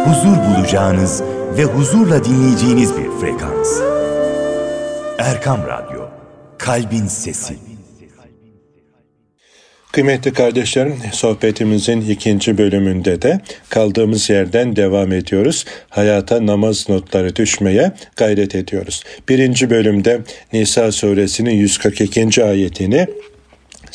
huzur 0.05 0.37
bulacağınız 0.37 1.23
ve 1.57 1.63
huzurla 1.63 2.23
dinleyeceğiniz 2.23 2.97
bir 2.97 3.09
frekans. 3.21 3.81
Erkam 5.17 5.59
Radyo, 5.67 6.01
Kalbin 6.57 7.07
Sesi 7.07 7.55
Kıymetli 9.91 10.33
kardeşlerim, 10.33 10.95
sohbetimizin 11.11 12.01
ikinci 12.01 12.57
bölümünde 12.57 13.21
de 13.21 13.39
kaldığımız 13.69 14.29
yerden 14.29 14.75
devam 14.75 15.11
ediyoruz. 15.11 15.65
Hayata 15.89 16.45
namaz 16.45 16.89
notları 16.89 17.35
düşmeye 17.35 17.91
gayret 18.15 18.55
ediyoruz. 18.55 19.03
Birinci 19.29 19.69
bölümde 19.69 20.21
Nisa 20.53 20.91
suresinin 20.91 21.53
142. 21.53 22.43
ayetini 22.43 23.07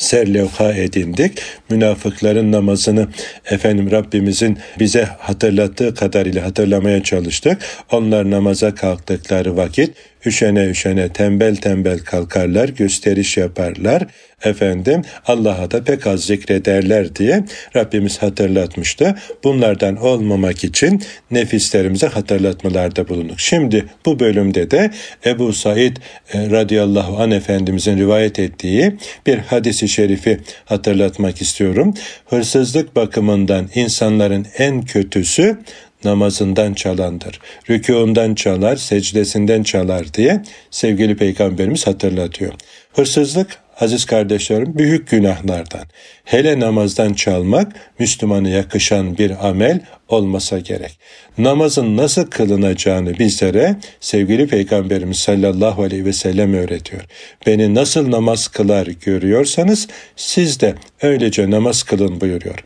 serlevha 0.01 0.73
edindik. 0.73 1.41
Münafıkların 1.69 2.51
namazını 2.51 3.07
efendim 3.45 3.91
Rabbimizin 3.91 4.57
bize 4.79 5.03
hatırlattığı 5.03 5.95
kadarıyla 5.95 6.43
hatırlamaya 6.43 7.03
çalıştık. 7.03 7.57
Onlar 7.91 8.31
namaza 8.31 8.75
kalktıkları 8.75 9.57
vakit 9.57 9.93
üşene 10.25 10.65
üşene 10.69 11.09
tembel 11.09 11.55
tembel 11.55 11.99
kalkarlar, 11.99 12.69
gösteriş 12.69 13.37
yaparlar. 13.37 14.07
Efendim 14.43 15.01
Allah'a 15.25 15.71
da 15.71 15.83
pek 15.83 16.07
az 16.07 16.23
zikrederler 16.23 17.15
diye 17.15 17.43
Rabbimiz 17.75 18.21
hatırlatmıştı. 18.21 19.15
Bunlardan 19.43 19.95
olmamak 19.95 20.63
için 20.63 21.03
nefislerimize 21.31 22.07
hatırlatmalarda 22.07 23.07
bulunduk. 23.07 23.39
Şimdi 23.39 23.85
bu 24.05 24.19
bölümde 24.19 24.71
de 24.71 24.91
Ebu 25.25 25.53
Said 25.53 25.97
e, 26.33 26.49
radıyallahu 26.49 27.17
an 27.17 27.31
Efendimizin 27.31 27.97
rivayet 27.97 28.39
ettiği 28.39 28.97
bir 29.27 29.37
hadisi 29.37 29.87
şerifi 29.89 30.37
hatırlatmak 30.65 31.41
istiyorum. 31.41 31.93
Hırsızlık 32.25 32.95
bakımından 32.95 33.69
insanların 33.75 34.47
en 34.57 34.81
kötüsü 34.81 35.57
namazından 36.03 36.73
çalandır. 36.73 37.39
Rükûundan 37.69 38.35
çalar, 38.35 38.75
secdesinden 38.75 39.63
çalar 39.63 40.13
diye 40.13 40.43
sevgili 40.71 41.17
peygamberimiz 41.17 41.87
hatırlatıyor. 41.87 42.53
Hırsızlık 42.93 43.57
aziz 43.81 44.05
kardeşlerim 44.05 44.77
büyük 44.77 45.09
günahlardan. 45.09 45.85
Hele 46.23 46.59
namazdan 46.59 47.13
çalmak 47.13 47.71
Müslümana 47.99 48.49
yakışan 48.49 49.17
bir 49.17 49.47
amel 49.49 49.79
olmasa 50.09 50.59
gerek. 50.59 50.99
Namazın 51.37 51.97
nasıl 51.97 52.25
kılınacağını 52.25 53.19
bizlere 53.19 53.75
sevgili 53.99 54.47
Peygamberimiz 54.47 55.17
sallallahu 55.17 55.83
aleyhi 55.83 56.05
ve 56.05 56.13
sellem 56.13 56.53
öğretiyor. 56.53 57.01
Beni 57.45 57.75
nasıl 57.75 58.11
namaz 58.11 58.47
kılar 58.47 58.87
görüyorsanız 58.87 59.87
siz 60.15 60.59
de 60.61 60.75
öylece 61.01 61.51
namaz 61.51 61.83
kılın 61.83 62.21
buyuruyor. 62.21 62.63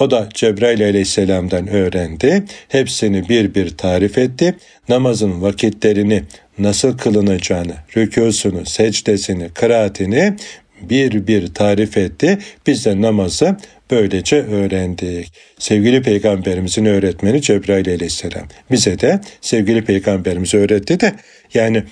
O 0.00 0.10
da 0.10 0.28
Cebrail 0.34 0.84
aleyhisselamdan 0.84 1.68
öğrendi. 1.68 2.44
Hepsini 2.68 3.28
bir 3.28 3.54
bir 3.54 3.76
tarif 3.76 4.18
etti. 4.18 4.54
Namazın 4.88 5.42
vakitlerini 5.42 6.22
nasıl 6.58 6.98
kılınacağını, 6.98 7.74
rükûsunu, 7.96 8.66
secdesini, 8.66 9.48
kıraatini 9.48 10.36
bir 10.82 11.26
bir 11.26 11.54
tarif 11.54 11.96
etti. 11.96 12.38
Biz 12.66 12.86
de 12.86 13.00
namazı 13.00 13.56
böylece 13.90 14.36
öğrendik. 14.36 15.32
Sevgili 15.58 16.02
peygamberimizin 16.02 16.84
öğretmeni 16.84 17.42
Cebrail 17.42 17.88
aleyhisselam. 17.88 18.48
Bize 18.70 19.00
de 19.00 19.20
sevgili 19.40 19.84
peygamberimiz 19.84 20.54
öğretti 20.54 21.00
de 21.00 21.12
yani 21.54 21.82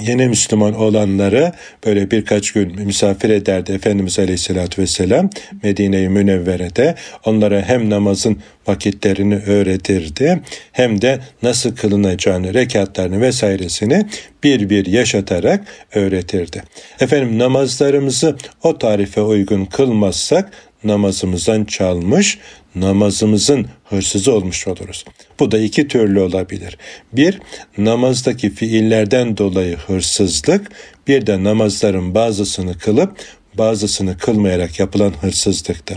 yeni 0.00 0.28
Müslüman 0.28 0.74
olanları 0.74 1.52
böyle 1.86 2.10
birkaç 2.10 2.52
gün 2.52 2.80
misafir 2.86 3.30
ederdi 3.30 3.72
Efendimiz 3.72 4.18
Aleyhisselatü 4.18 4.82
Vesselam 4.82 5.30
Medine-i 5.62 6.08
Münevvere'de 6.08 6.94
onlara 7.24 7.62
hem 7.62 7.90
namazın 7.90 8.38
vakitlerini 8.66 9.36
öğretirdi 9.36 10.40
hem 10.72 11.02
de 11.02 11.20
nasıl 11.42 11.76
kılınacağını, 11.76 12.54
rekatlarını 12.54 13.20
vesairesini 13.20 14.06
bir 14.44 14.70
bir 14.70 14.86
yaşatarak 14.86 15.64
öğretirdi. 15.94 16.62
Efendim 17.00 17.38
namazlarımızı 17.38 18.36
o 18.62 18.78
tarife 18.78 19.20
uygun 19.20 19.64
kılmazsak 19.64 20.52
namazımızdan 20.84 21.64
çalmış, 21.64 22.38
namazımızın 22.74 23.66
hırsızı 23.84 24.32
olmuş 24.32 24.66
oluruz. 24.66 25.04
Bu 25.40 25.50
da 25.50 25.58
iki 25.58 25.88
türlü 25.88 26.20
olabilir. 26.20 26.78
Bir, 27.12 27.40
namazdaki 27.78 28.50
fiillerden 28.50 29.36
dolayı 29.36 29.76
hırsızlık, 29.76 30.70
bir 31.08 31.26
de 31.26 31.44
namazların 31.44 32.14
bazısını 32.14 32.78
kılıp 32.78 33.16
bazısını 33.58 34.18
kılmayarak 34.18 34.78
yapılan 34.80 35.12
hırsızlıktır. 35.20 35.96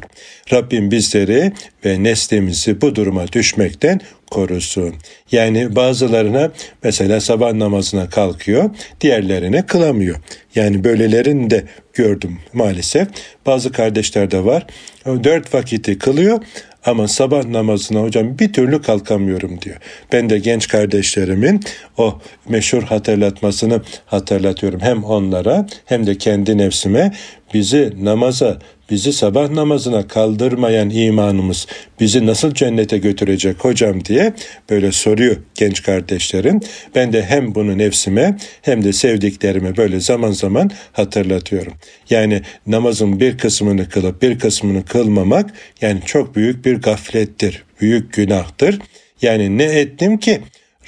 Rabbim 0.53 0.91
bizleri 0.91 1.53
ve 1.85 2.03
neslimizi 2.03 2.81
bu 2.81 2.95
duruma 2.95 3.27
düşmekten 3.27 4.01
korusun. 4.31 4.95
Yani 5.31 5.75
bazılarına 5.75 6.51
mesela 6.83 7.21
sabah 7.21 7.53
namazına 7.53 8.09
kalkıyor, 8.09 8.69
diğerlerine 9.01 9.65
kılamıyor. 9.65 10.17
Yani 10.55 10.83
böylelerini 10.83 11.49
de 11.49 11.63
gördüm 11.93 12.39
maalesef. 12.53 13.07
Bazı 13.45 13.71
kardeşler 13.71 14.31
de 14.31 14.45
var. 14.45 14.65
Dört 15.05 15.53
vakiti 15.53 15.97
kılıyor 15.97 16.39
ama 16.85 17.07
sabah 17.07 17.45
namazına 17.45 18.01
hocam 18.01 18.39
bir 18.39 18.53
türlü 18.53 18.81
kalkamıyorum 18.81 19.61
diyor. 19.61 19.77
Ben 20.11 20.29
de 20.29 20.39
genç 20.39 20.67
kardeşlerimin 20.67 21.61
o 21.97 22.19
meşhur 22.49 22.83
hatırlatmasını 22.83 23.81
hatırlatıyorum. 24.05 24.79
Hem 24.79 25.03
onlara 25.03 25.67
hem 25.85 26.07
de 26.07 26.17
kendi 26.17 26.57
nefsime 26.57 27.13
bizi 27.53 27.93
namaza, 27.99 28.59
bizi 28.89 29.13
sabah 29.13 29.49
namazına 29.49 30.07
kaldırmayan 30.07 30.89
imanımız 30.89 31.67
bizi 31.99 32.25
nasıl 32.25 32.53
cennete 32.53 32.97
götürecek 32.97 33.57
hocam 33.59 34.05
diye 34.05 34.33
böyle 34.69 34.91
soruyor 34.91 35.37
genç 35.55 35.83
kardeşlerim. 35.83 36.59
Ben 36.95 37.13
de 37.13 37.23
hem 37.23 37.55
bunu 37.55 37.77
nefsime 37.77 38.37
hem 38.61 38.83
de 38.83 38.93
sevdiklerime 38.93 39.77
böyle 39.77 39.99
zaman 39.99 40.31
zaman 40.31 40.71
hatırlatıyorum. 40.91 41.73
Yani 42.09 42.41
namazın 42.67 43.19
bir 43.19 43.37
kısmını 43.37 43.89
kılıp 43.89 44.21
bir 44.21 44.39
kısmını 44.39 44.85
kılmamak 44.85 45.53
yani 45.81 45.99
çok 46.05 46.35
büyük 46.35 46.65
bir 46.65 46.75
gaflettir, 46.75 47.63
büyük 47.81 48.13
günahtır. 48.13 48.79
Yani 49.21 49.57
ne 49.57 49.63
ettim 49.63 50.17
ki 50.17 50.41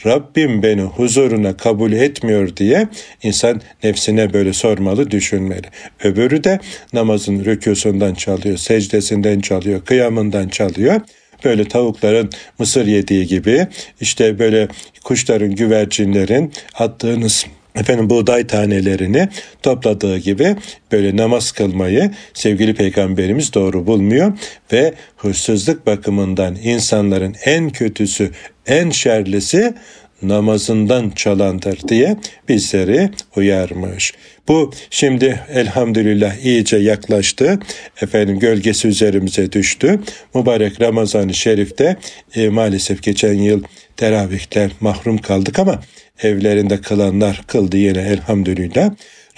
Rabbim 0.05 0.63
beni 0.63 0.81
huzuruna 0.81 1.57
kabul 1.57 1.91
etmiyor 1.91 2.55
diye 2.57 2.87
insan 3.23 3.61
nefsine 3.83 4.33
böyle 4.33 4.53
sormalı, 4.53 5.11
düşünmeli. 5.11 5.67
Öbürü 6.03 6.43
de 6.43 6.59
namazın 6.93 7.43
rükûsundan 7.43 8.13
çalıyor, 8.13 8.57
secdesinden 8.57 9.39
çalıyor, 9.39 9.85
kıyamından 9.85 10.47
çalıyor 10.47 11.01
böyle 11.45 11.67
tavukların 11.67 12.29
mısır 12.59 12.85
yediği 12.85 13.27
gibi 13.27 13.67
işte 14.01 14.39
böyle 14.39 14.67
kuşların, 15.03 15.55
güvercinlerin 15.55 16.53
attığınız 16.73 17.45
efendim 17.75 18.09
buğday 18.09 18.47
tanelerini 18.47 19.29
topladığı 19.63 20.17
gibi 20.17 20.55
böyle 20.91 21.17
namaz 21.17 21.51
kılmayı 21.51 22.11
sevgili 22.33 22.73
peygamberimiz 22.75 23.53
doğru 23.53 23.87
bulmuyor 23.87 24.33
ve 24.73 24.93
hırsızlık 25.17 25.85
bakımından 25.85 26.55
insanların 26.63 27.35
en 27.45 27.69
kötüsü, 27.69 28.31
en 28.65 28.89
şerlisi 28.89 29.73
namazından 30.21 31.09
çalandır 31.09 31.87
diye 31.87 32.17
bizleri 32.49 33.09
uyarmış. 33.35 34.13
Bu 34.47 34.71
şimdi 34.89 35.39
elhamdülillah 35.53 36.45
iyice 36.45 36.77
yaklaştı. 36.77 37.59
Efendim 38.01 38.39
gölgesi 38.39 38.87
üzerimize 38.87 39.51
düştü. 39.51 39.99
Mübarek 40.35 40.81
Ramazan-ı 40.81 41.33
Şerif'te 41.33 41.95
e, 42.35 42.49
maalesef 42.49 43.03
geçen 43.03 43.33
yıl 43.33 43.63
teravihler 43.97 44.71
mahrum 44.79 45.17
kaldık 45.17 45.59
ama 45.59 45.81
evlerinde 46.23 46.81
kılanlar 46.81 47.41
kıldı 47.47 47.77
yine 47.77 48.01
elhamdülillah. 48.01 48.91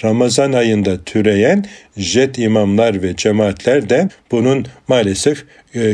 Ramazan 0.04 0.54
ayında 0.54 1.04
türeyen 1.04 1.66
jet 1.98 2.40
imamlar 2.40 3.04
ve 3.04 3.16
cemaatler 3.16 3.90
de 3.90 4.10
bunun 4.32 4.66
maalesef 4.88 5.44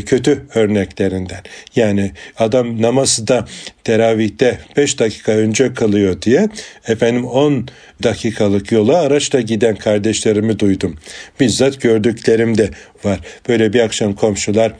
kötü 0.05 0.45
örneklerinden. 0.55 1.41
Yani 1.75 2.11
adam 2.37 2.81
namazı 2.81 3.27
da 3.27 3.45
teravihte 3.83 4.59
5 4.77 4.99
dakika 4.99 5.31
önce 5.31 5.73
kılıyor 5.73 6.21
diye 6.21 6.49
efendim 6.87 7.25
10 7.25 7.67
dakikalık 8.03 8.71
yola 8.71 8.97
araçla 8.97 9.41
giden 9.41 9.75
kardeşlerimi 9.75 10.59
duydum. 10.59 10.95
Bizzat 11.39 11.81
gördüklerim 11.81 12.57
de 12.57 12.69
var. 13.03 13.19
Böyle 13.49 13.73
bir 13.73 13.79
akşam 13.79 14.13
komşular 14.13 14.73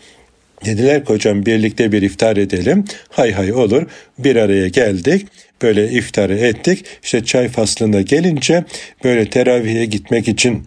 Dediler 0.66 1.06
ki 1.06 1.14
hocam 1.14 1.46
birlikte 1.46 1.92
bir 1.92 2.02
iftar 2.02 2.38
edelim. 2.38 2.86
Hay 3.10 3.32
hay 3.32 3.54
olur. 3.54 3.84
Bir 4.20 4.36
araya 4.36 4.68
geldik. 4.68 5.28
Böyle 5.62 5.92
iftarı 5.92 6.38
ettik. 6.38 6.86
İşte 7.04 7.26
çay 7.26 7.48
faslında 7.48 8.02
gelince 8.02 8.64
böyle 9.04 9.30
teravihe 9.30 9.86
gitmek 9.86 10.28
için 10.28 10.64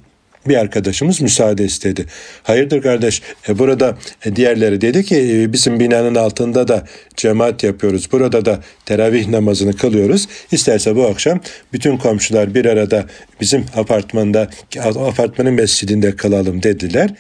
bir 0.49 0.57
arkadaşımız 0.57 1.21
müsaade 1.21 1.65
istedi. 1.65 2.07
Hayırdır 2.43 2.83
kardeş 2.83 3.23
e, 3.49 3.59
burada 3.59 3.99
e, 4.25 4.37
diğerleri 4.37 4.81
dedi 4.81 5.05
ki 5.05 5.17
e, 5.17 5.53
bizim 5.53 5.81
binanın 5.81 6.15
altında 6.15 6.69
da 6.69 6.85
cemaat 7.17 7.63
yapıyoruz. 7.63 8.13
Burada 8.13 8.45
da 8.45 8.61
teravih 8.87 9.29
namazını 9.29 9.77
kılıyoruz. 9.77 10.29
İsterse 10.53 10.97
bu 10.97 11.07
akşam 11.07 11.41
bütün 11.73 11.97
komşular 11.97 12.55
bir 12.55 12.65
arada 12.65 13.07
bizim 13.41 13.67
apartmanda 13.77 14.51
apartmanın 14.79 15.55
mescidinde 15.55 16.17
kalalım 16.17 16.63
dediler. 16.63 17.11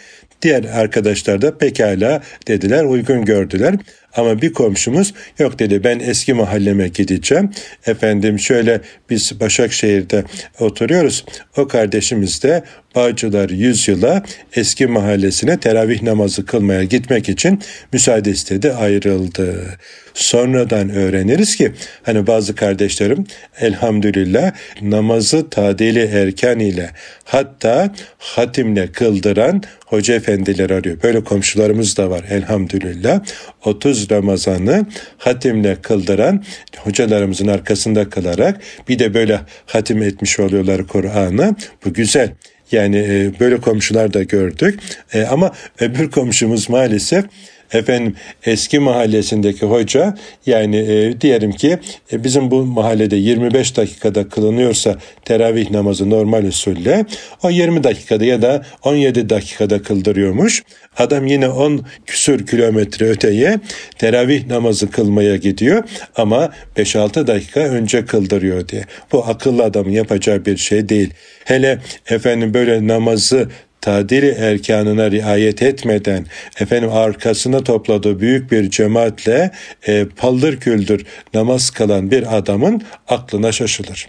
Diğer 0.42 0.64
arkadaşlar 0.64 1.42
da 1.42 1.58
pekala 1.58 2.22
dediler, 2.48 2.84
uygun 2.84 3.24
gördüler. 3.24 3.74
Ama 4.16 4.42
bir 4.42 4.52
komşumuz 4.52 5.14
yok 5.38 5.58
dedi 5.58 5.84
ben 5.84 5.98
eski 5.98 6.34
mahalleme 6.34 6.88
gideceğim. 6.88 7.50
Efendim 7.86 8.38
şöyle 8.38 8.80
biz 9.10 9.40
Başakşehir'de 9.40 10.24
oturuyoruz. 10.60 11.24
O 11.56 11.68
kardeşimiz 11.68 12.42
de 12.42 12.62
Bağcılar 12.94 13.50
yüzyıla 13.50 14.22
eski 14.56 14.86
mahallesine 14.86 15.60
teravih 15.60 16.02
namazı 16.02 16.46
kılmaya 16.46 16.84
gitmek 16.84 17.28
için 17.28 17.60
müsaade 17.92 18.30
istedi 18.30 18.72
ayrıldı. 18.72 19.78
Sonradan 20.14 20.90
öğreniriz 20.90 21.56
ki 21.56 21.72
hani 22.02 22.26
bazı 22.26 22.54
kardeşlerim 22.54 23.26
elhamdülillah 23.60 24.52
namazı 24.82 25.50
tadili 25.50 26.02
erken 26.02 26.58
ile 26.58 26.90
hatta 27.24 27.94
hatimle 28.18 28.92
kıldıran 28.92 29.62
hoca 29.86 30.14
efendiler 30.14 30.70
arıyor. 30.70 31.02
Böyle 31.02 31.24
komşularımız 31.24 31.96
da 31.96 32.10
var 32.10 32.24
elhamdülillah. 32.30 33.20
30 33.64 34.10
Ramazan'ı 34.10 34.86
hatimle 35.18 35.76
kıldıran 35.82 36.44
hocalarımızın 36.76 37.48
arkasında 37.48 38.08
kılarak 38.08 38.60
bir 38.88 38.98
de 38.98 39.14
böyle 39.14 39.40
hatim 39.66 40.02
etmiş 40.02 40.40
oluyorlar 40.40 40.86
Kur'an'ı. 40.86 41.56
Bu 41.84 41.92
güzel. 41.92 42.32
Yani 42.72 42.96
e, 42.96 43.40
böyle 43.40 43.56
komşular 43.60 44.12
da 44.12 44.22
gördük. 44.22 44.80
E, 45.12 45.22
ama 45.22 45.52
öbür 45.80 46.10
komşumuz 46.10 46.70
maalesef 46.70 47.24
Efendim 47.72 48.16
eski 48.44 48.78
mahallesindeki 48.78 49.66
hoca 49.66 50.14
yani 50.46 50.76
e, 50.76 51.20
diyelim 51.20 51.52
ki 51.52 51.78
e, 52.12 52.24
bizim 52.24 52.50
bu 52.50 52.64
mahallede 52.64 53.16
25 53.16 53.76
dakikada 53.76 54.28
kılınıyorsa 54.28 54.96
teravih 55.24 55.70
namazı 55.70 56.10
normal 56.10 56.44
usulle 56.44 57.04
o 57.42 57.50
20 57.50 57.84
dakikada 57.84 58.24
ya 58.24 58.42
da 58.42 58.62
17 58.84 59.30
dakikada 59.30 59.82
kıldırıyormuş. 59.82 60.62
Adam 60.98 61.26
yine 61.26 61.48
10 61.48 61.86
küsür 62.06 62.46
kilometre 62.46 63.08
öteye 63.08 63.60
teravih 63.98 64.46
namazı 64.46 64.90
kılmaya 64.90 65.36
gidiyor 65.36 65.84
ama 66.16 66.52
5-6 66.76 67.26
dakika 67.26 67.60
önce 67.60 68.04
kıldırıyor 68.04 68.68
diye. 68.68 68.84
Bu 69.12 69.24
akıllı 69.24 69.64
adamın 69.64 69.90
yapacağı 69.90 70.44
bir 70.44 70.56
şey 70.56 70.88
değil. 70.88 71.10
Hele 71.44 71.78
efendim 72.06 72.54
böyle 72.54 72.86
namazı 72.86 73.48
tadiri 73.80 74.26
erkanına 74.26 75.10
riayet 75.10 75.62
etmeden 75.62 76.26
efendim 76.60 76.92
arkasına 76.92 77.64
topladığı 77.64 78.20
büyük 78.20 78.52
bir 78.52 78.70
cemaatle 78.70 79.50
e, 79.86 80.04
paldır 80.16 80.60
küldür 80.60 81.06
namaz 81.34 81.70
kılan 81.70 82.10
bir 82.10 82.36
adamın 82.36 82.82
aklına 83.08 83.52
şaşılır. 83.52 84.08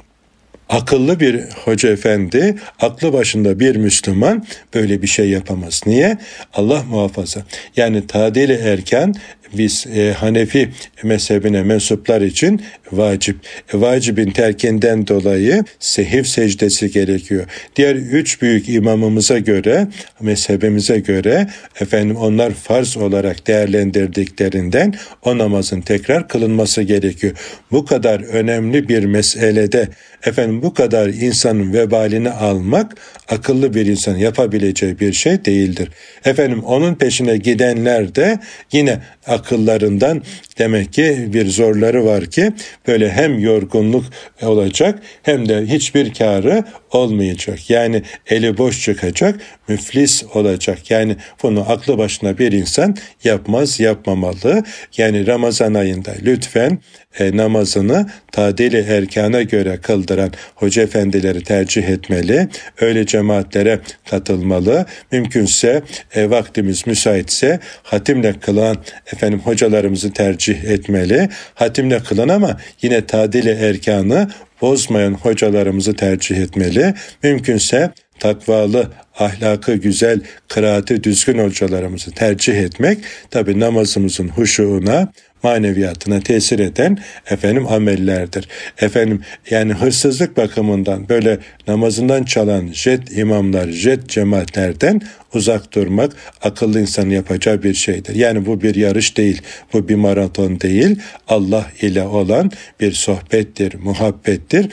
Akıllı 0.69 1.19
bir 1.19 1.41
hoca 1.65 1.89
efendi, 1.89 2.55
aklı 2.79 3.13
başında 3.13 3.59
bir 3.59 3.75
Müslüman 3.75 4.45
böyle 4.73 5.01
bir 5.01 5.07
şey 5.07 5.29
yapamaz. 5.29 5.81
Niye? 5.85 6.17
Allah 6.53 6.83
muhafaza. 6.83 7.41
Yani 7.77 8.07
tadili 8.07 8.53
erken 8.53 9.15
biz 9.57 9.87
e, 9.95 10.13
Hanefi 10.13 10.69
mezhebine 11.03 11.63
mensuplar 11.63 12.21
için 12.21 12.61
vacip. 12.91 13.35
E, 13.73 13.81
vacibin 13.81 14.31
terkinden 14.31 15.07
dolayı 15.07 15.63
sehiv 15.79 16.23
secdesi 16.23 16.91
gerekiyor. 16.91 17.45
Diğer 17.75 17.95
üç 17.95 18.41
büyük 18.41 18.69
imamımıza 18.69 19.37
göre, 19.37 19.87
mezhebimize 20.19 20.99
göre 20.99 21.47
efendim 21.79 22.15
onlar 22.15 22.51
farz 22.51 22.97
olarak 22.97 23.47
değerlendirdiklerinden 23.47 24.93
o 25.25 25.37
namazın 25.37 25.81
tekrar 25.81 26.27
kılınması 26.27 26.81
gerekiyor. 26.81 27.33
Bu 27.71 27.85
kadar 27.85 28.19
önemli 28.19 28.89
bir 28.89 29.05
meselede 29.05 29.87
efendim 30.25 30.61
bu 30.61 30.73
kadar 30.73 31.07
insanın 31.07 31.73
vebalini 31.73 32.29
almak 32.29 32.97
akıllı 33.29 33.73
bir 33.73 33.85
insan 33.85 34.15
yapabileceği 34.15 34.99
bir 34.99 35.13
şey 35.13 35.45
değildir. 35.45 35.89
Efendim 36.25 36.63
onun 36.63 36.95
peşine 36.95 37.37
gidenler 37.37 38.15
de 38.15 38.39
yine 38.71 38.99
akıllarından 39.41 40.21
demek 40.57 40.93
ki 40.93 41.29
bir 41.33 41.49
zorları 41.49 42.05
var 42.05 42.25
ki 42.25 42.51
böyle 42.87 43.11
hem 43.11 43.39
yorgunluk 43.39 44.05
olacak 44.41 44.99
hem 45.23 45.49
de 45.49 45.65
hiçbir 45.65 46.13
karı 46.13 46.63
olmayacak. 46.91 47.69
Yani 47.69 48.03
eli 48.27 48.57
boş 48.57 48.81
çıkacak, 48.81 49.39
müflis 49.67 50.23
olacak. 50.33 50.91
Yani 50.91 51.15
bunu 51.43 51.71
aklı 51.71 51.97
başına 51.97 52.37
bir 52.37 52.51
insan 52.51 52.95
yapmaz, 53.23 53.79
yapmamalı. 53.79 54.63
Yani 54.97 55.27
Ramazan 55.27 55.73
ayında 55.73 56.11
lütfen 56.23 56.79
e, 57.19 57.37
namazını 57.37 58.09
tadili 58.31 58.77
erkana 58.77 59.41
göre 59.41 59.77
kıldıran 59.81 60.31
hoca 60.55 60.81
efendileri 60.83 61.43
tercih 61.43 61.83
etmeli. 61.83 62.47
Öyle 62.81 63.05
cemaatlere 63.05 63.79
katılmalı. 64.09 64.85
Mümkünse 65.11 65.81
e, 66.15 66.29
vaktimiz 66.29 66.87
müsaitse 66.87 67.59
hatimle 67.83 68.33
kılan 68.39 68.77
efendim 69.13 69.41
hocalarımızı 69.43 70.13
tercih 70.13 70.63
etmeli. 70.63 71.29
Hatimle 71.55 71.99
kılan 71.99 72.29
ama 72.29 72.57
yine 72.81 73.05
tadili 73.05 73.49
erkanı 73.49 74.29
bozmayan 74.61 75.13
hocalarımızı 75.13 75.95
tercih 75.95 76.37
etmeli. 76.37 76.93
Mümkünse 77.23 77.91
takvalı, 78.19 78.91
ahlakı 79.19 79.75
güzel, 79.75 80.21
kıraati 80.47 81.03
düzgün 81.03 81.37
hocalarımızı 81.37 82.11
tercih 82.11 82.55
etmek 82.55 82.97
tabi 83.31 83.59
namazımızın 83.59 84.27
huşuğuna, 84.27 85.11
maneviyatına 85.43 86.19
tesir 86.19 86.59
eden 86.59 86.97
efendim 87.29 87.67
amellerdir. 87.67 88.47
Efendim 88.77 89.21
yani 89.49 89.73
hırsızlık 89.73 90.37
bakımından 90.37 91.09
böyle 91.09 91.39
namazından 91.67 92.23
çalan 92.23 92.69
jet 92.73 93.17
imamlar, 93.17 93.67
jet 93.67 94.09
cemaatlerden 94.09 95.01
uzak 95.33 95.73
durmak 95.73 96.11
akıllı 96.41 96.81
insanın 96.81 97.09
yapacağı 97.09 97.63
bir 97.63 97.73
şeydir. 97.73 98.15
Yani 98.15 98.45
bu 98.45 98.61
bir 98.61 98.75
yarış 98.75 99.17
değil, 99.17 99.41
bu 99.73 99.89
bir 99.89 99.95
maraton 99.95 100.59
değil. 100.59 100.99
Allah 101.27 101.65
ile 101.81 102.03
olan 102.03 102.51
bir 102.79 102.91
sohbettir, 102.91 103.75
muhabbettir, 103.75 104.69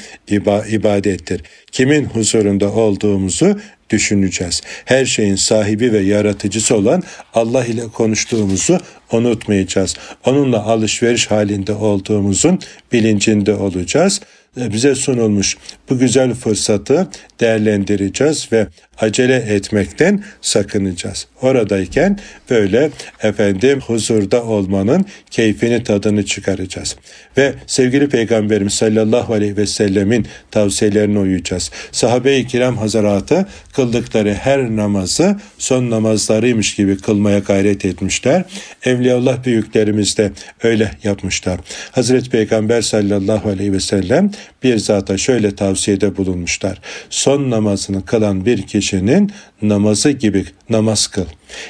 ibadettir. 0.68 1.42
Kimin 1.72 2.04
huzurunda 2.04 2.72
olduğumuzu 2.72 3.58
düşüneceğiz. 3.90 4.60
Her 4.84 5.04
şeyin 5.04 5.36
sahibi 5.36 5.92
ve 5.92 5.98
yaratıcısı 5.98 6.76
olan 6.76 7.02
Allah 7.34 7.64
ile 7.64 7.88
konuştuğumuzu 7.88 8.80
unutmayacağız. 9.12 9.94
Onunla 10.24 10.64
alışveriş 10.64 11.30
halinde 11.30 11.72
olduğumuzun 11.72 12.58
bilincinde 12.92 13.54
olacağız. 13.54 14.20
E, 14.60 14.72
bize 14.72 14.94
sunulmuş 14.94 15.56
bu 15.90 15.98
güzel 15.98 16.34
fırsatı 16.34 17.08
değerlendireceğiz 17.40 18.48
ve 18.52 18.66
acele 19.00 19.36
etmekten 19.36 20.24
sakınacağız. 20.40 21.26
Oradayken 21.42 22.18
böyle 22.50 22.90
efendim 23.22 23.80
huzurda 23.80 24.44
olmanın 24.44 25.04
keyfini 25.30 25.84
tadını 25.84 26.24
çıkaracağız. 26.24 26.96
Ve 27.36 27.54
sevgili 27.66 28.08
Peygamberimiz 28.08 28.72
sallallahu 28.72 29.32
aleyhi 29.32 29.56
ve 29.56 29.66
sellemin 29.66 30.26
tavsiyelerine 30.50 31.18
uyacağız. 31.18 31.70
Sahabe-i 31.92 32.46
kiram 32.46 32.76
hazaratı 32.76 33.46
kıldıkları 33.72 34.34
her 34.34 34.76
namazı 34.76 35.36
son 35.58 35.90
namazlarıymış 35.90 36.74
gibi 36.74 36.98
kılmaya 36.98 37.38
gayret 37.38 37.84
etmişler. 37.84 38.44
Evliyaullah 38.84 39.44
büyüklerimiz 39.44 40.18
de 40.18 40.32
öyle 40.62 40.90
yapmışlar. 41.04 41.60
Hazreti 41.90 42.30
Peygamber 42.30 42.82
sallallahu 42.82 43.48
aleyhi 43.48 43.72
ve 43.72 43.80
sellem 43.80 44.30
bir 44.62 44.78
zata 44.78 45.18
şöyle 45.18 45.54
tavsiyede 45.54 46.16
bulunmuşlar. 46.16 46.80
Son 47.10 47.50
namazını 47.50 48.04
kılan 48.04 48.46
bir 48.46 48.62
kişinin 48.62 49.32
namazı 49.62 50.10
gibi 50.10 50.44
namaz 50.70 51.06
kıl. 51.06 51.24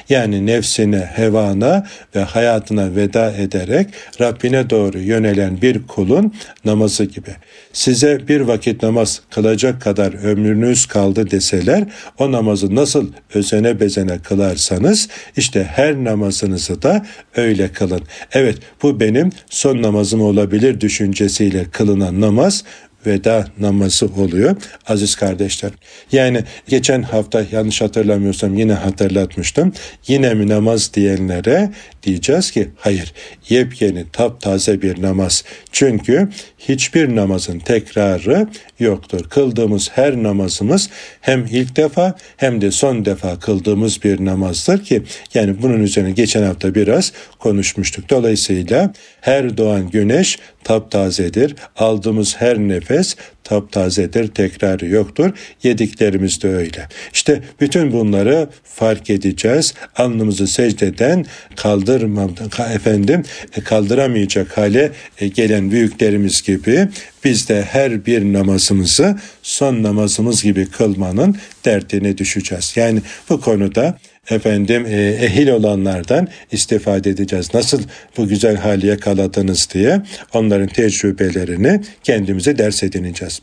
Yani 0.09 0.45
nefsine, 0.45 0.99
hevana 0.99 1.87
ve 2.15 2.19
hayatına 2.19 2.95
veda 2.95 3.31
ederek 3.31 3.87
Rabbine 4.21 4.69
doğru 4.69 4.99
yönelen 4.99 5.61
bir 5.61 5.87
kulun 5.87 6.33
namazı 6.65 7.03
gibi. 7.03 7.31
Size 7.73 8.27
bir 8.27 8.41
vakit 8.41 8.83
namaz 8.83 9.21
kılacak 9.31 9.81
kadar 9.81 10.13
ömrünüz 10.23 10.85
kaldı 10.85 11.31
deseler 11.31 11.83
o 12.17 12.31
namazı 12.31 12.75
nasıl 12.75 13.11
özene 13.33 13.79
bezene 13.79 14.19
kılarsanız 14.19 15.07
işte 15.37 15.63
her 15.63 15.95
namazınızı 15.95 16.81
da 16.81 17.05
öyle 17.35 17.67
kılın. 17.67 18.01
Evet 18.31 18.57
bu 18.83 18.99
benim 18.99 19.29
son 19.49 19.81
namazım 19.81 20.21
olabilir 20.21 20.81
düşüncesiyle 20.81 21.65
kılınan 21.71 22.21
namaz 22.21 22.63
veda 23.05 23.47
namazı 23.59 24.05
oluyor 24.05 24.55
aziz 24.87 25.15
kardeşler. 25.15 25.71
Yani 26.11 26.43
geçen 26.67 27.01
hafta 27.01 27.45
yanlış 27.51 27.81
hatırlamıyorsam 27.81 28.55
yine 28.55 28.73
hatırlatmıştım. 28.73 29.73
Yine 30.07 30.33
mi 30.33 30.47
namaz 30.47 30.91
diyenlere 30.93 31.71
diyeceğiz 32.03 32.51
ki 32.51 32.69
hayır 32.77 33.13
yepyeni 33.49 34.05
taptaze 34.13 34.81
bir 34.81 35.01
namaz. 35.01 35.43
Çünkü 35.71 36.29
hiçbir 36.59 37.15
namazın 37.15 37.59
tekrarı 37.59 38.47
yoktur. 38.79 39.29
Kıldığımız 39.29 39.89
her 39.93 40.23
namazımız 40.23 40.89
hem 41.21 41.45
ilk 41.51 41.75
defa 41.75 42.15
hem 42.37 42.61
de 42.61 42.71
son 42.71 43.05
defa 43.05 43.39
kıldığımız 43.39 44.03
bir 44.03 44.25
namazdır 44.25 44.83
ki 44.83 45.03
yani 45.33 45.61
bunun 45.61 45.83
üzerine 45.83 46.11
geçen 46.11 46.43
hafta 46.43 46.75
biraz 46.75 47.13
konuşmuştuk. 47.39 48.09
Dolayısıyla 48.09 48.93
her 49.21 49.57
doğan 49.57 49.89
güneş 49.89 50.39
taptazedir. 50.63 51.55
Aldığımız 51.75 52.35
her 52.41 52.57
nefes 52.57 53.15
taptazedir, 53.49 54.27
tekrarı 54.27 54.87
yoktur. 54.87 55.31
Yediklerimiz 55.63 56.41
de 56.41 56.47
öyle. 56.49 56.87
İşte 57.13 57.43
bütün 57.59 57.91
bunları 57.91 58.49
fark 58.63 59.09
edeceğiz. 59.09 59.73
Alnımızı 59.95 60.47
secdeden 60.47 61.25
kaldırmam, 61.55 62.31
efendim 62.73 63.23
e, 63.57 63.61
kaldıramayacak 63.61 64.57
hale 64.57 64.91
e, 65.19 65.27
gelen 65.27 65.71
büyüklerimiz 65.71 66.41
gibi 66.41 66.87
biz 67.23 67.49
de 67.49 67.61
her 67.61 68.05
bir 68.05 68.33
namazımızı 68.33 69.15
son 69.43 69.83
namazımız 69.83 70.43
gibi 70.43 70.65
kılmanın 70.65 71.35
derdine 71.65 72.17
düşeceğiz. 72.17 72.73
Yani 72.75 73.01
bu 73.29 73.41
konuda 73.41 73.97
efendim 74.31 74.85
e, 74.85 75.07
ehil 75.07 75.47
olanlardan 75.47 76.27
istifade 76.51 77.09
edeceğiz. 77.09 77.53
Nasıl 77.53 77.81
bu 78.17 78.27
güzel 78.27 78.55
hali 78.55 78.87
yakaladınız 78.87 79.67
diye 79.73 80.01
onların 80.33 80.67
tecrübelerini 80.67 81.81
kendimize 82.03 82.57
ders 82.57 82.83
edineceğiz. 82.83 83.39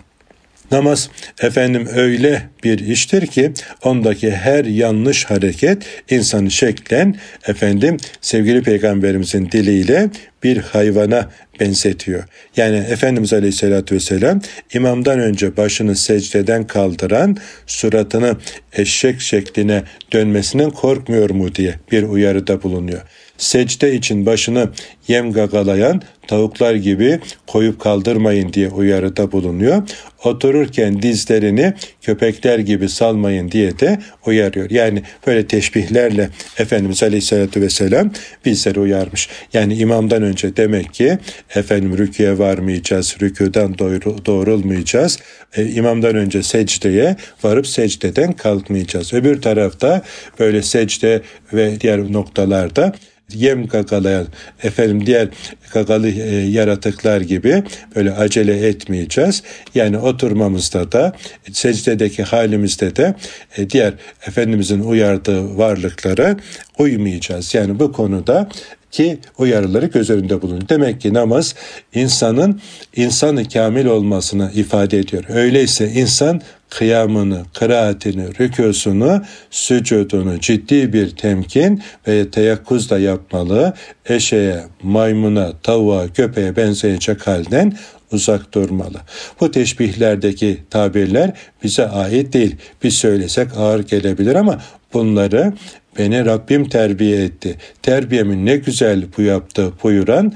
Namaz 0.70 1.11
efendim 1.40 1.88
öyle 1.94 2.42
bir 2.64 2.79
iştir 2.79 3.26
ki 3.26 3.52
ondaki 3.85 4.31
her 4.31 4.64
yanlış 4.64 5.24
hareket 5.24 5.83
insanı 6.11 6.50
şeklen 6.50 7.16
efendim 7.46 7.96
sevgili 8.20 8.62
peygamberimizin 8.62 9.50
diliyle 9.50 10.11
bir 10.42 10.57
hayvana 10.57 11.31
benzetiyor. 11.61 12.24
Yani 12.57 12.76
Efendimiz 12.76 13.33
Aleyhisselatü 13.33 13.94
Vesselam 13.94 14.40
imamdan 14.74 15.20
önce 15.20 15.57
başını 15.57 15.96
secdeden 15.96 16.66
kaldıran 16.66 17.37
suratını 17.66 18.37
eşek 18.72 19.20
şekline 19.20 19.83
dönmesinden 20.12 20.70
korkmuyor 20.70 21.31
mu 21.31 21.55
diye 21.55 21.74
bir 21.92 22.02
uyarıda 22.02 22.62
bulunuyor 22.62 23.02
secde 23.38 23.94
için 23.94 24.26
başını 24.26 24.68
yem 25.09 25.33
gagalayan 25.33 26.03
tavuklar 26.27 26.75
gibi 26.75 27.21
koyup 27.47 27.81
kaldırmayın 27.81 28.53
diye 28.53 28.69
uyarıda 28.69 29.33
bulunuyor. 29.33 29.83
Otururken 30.25 31.03
dizlerini 31.03 31.75
köpekler 32.03 32.59
gibi 32.59 32.88
salmayın 32.88 33.51
diye 33.51 33.79
de 33.79 33.99
uyarıyor. 34.27 34.71
Yani 34.71 35.03
böyle 35.27 35.47
teşbihlerle 35.47 36.29
Efendimiz 36.59 37.03
Aleyhisselatü 37.03 37.61
Vesselam 37.61 38.11
bizleri 38.45 38.81
uyarmış. 38.81 39.29
Yani 39.53 39.75
imamdan 39.75 40.23
önce 40.23 40.57
demek 40.57 40.95
ki 40.95 41.19
efendim 41.55 41.99
rüküye 41.99 42.38
varmayacağız, 42.38 43.16
rüküden 43.21 43.79
doğrulmayacağız. 44.27 45.19
E, 45.57 45.66
imamdan 45.66 46.16
önce 46.16 46.42
secdeye 46.42 47.16
varıp 47.42 47.66
secdeden 47.66 48.33
kalkmayacağız. 48.33 49.14
Öbür 49.14 49.42
tarafta 49.42 50.03
böyle 50.38 50.62
secde 50.62 51.23
ve 51.53 51.81
diğer 51.81 52.12
noktalarda 52.12 52.92
yem 53.35 53.66
kakalayan 53.66 54.27
efendim 54.62 54.95
diğer 55.06 55.28
kakalı 55.70 56.09
e, 56.09 56.35
yaratıklar 56.35 57.20
gibi 57.20 57.62
böyle 57.96 58.12
acele 58.12 58.68
etmeyeceğiz. 58.68 59.42
Yani 59.74 59.98
oturmamızda 59.98 60.92
da 60.92 61.12
secdedeki 61.52 62.22
halimizde 62.22 62.96
de 62.96 63.14
e, 63.56 63.70
diğer 63.70 63.94
Efendimizin 64.26 64.80
uyardığı 64.80 65.59
varlıklara 65.59 66.37
uymayacağız. 66.78 67.54
Yani 67.54 67.78
bu 67.78 67.92
konuda 67.92 68.48
ki 68.90 69.18
uyarıları 69.38 69.87
göz 69.87 70.11
önünde 70.11 70.42
bulun. 70.42 70.64
Demek 70.68 71.00
ki 71.00 71.14
namaz 71.14 71.54
insanın 71.94 72.61
insanı 72.96 73.48
kamil 73.48 73.87
olmasını 73.87 74.50
ifade 74.54 74.98
ediyor. 74.98 75.24
Öyleyse 75.28 75.90
insan 75.90 76.40
kıyamını, 76.70 77.42
kıraatini, 77.55 78.24
rükûsunu, 78.38 79.22
sücudunu 79.50 80.40
ciddi 80.40 80.92
bir 80.92 81.11
temkin 81.11 81.83
ve 82.09 82.31
teyakkuzla 82.31 82.98
yapmalı. 82.98 83.74
Eşeğe, 84.07 84.64
maymuna, 84.83 85.52
tavuğa, 85.62 86.09
köpeğe 86.09 86.57
benzeyecek 86.57 87.26
halden 87.26 87.72
uzak 88.12 88.55
durmalı. 88.55 88.98
Bu 89.40 89.50
teşbihlerdeki 89.50 90.59
tabirler 90.70 91.33
bize 91.62 91.88
ait 91.88 92.33
değil. 92.33 92.57
Biz 92.83 92.94
söylesek 92.94 93.48
ağır 93.57 93.81
gelebilir 93.81 94.35
ama 94.35 94.61
bunları 94.92 95.52
Beni 95.98 96.24
Rabbim 96.24 96.68
terbiye 96.68 97.24
etti. 97.24 97.59
Terbiyemi 97.82 98.46
ne 98.46 98.56
güzel 98.56 99.04
bu 99.18 99.22
yaptı 99.22 99.72
buyuran 99.82 100.32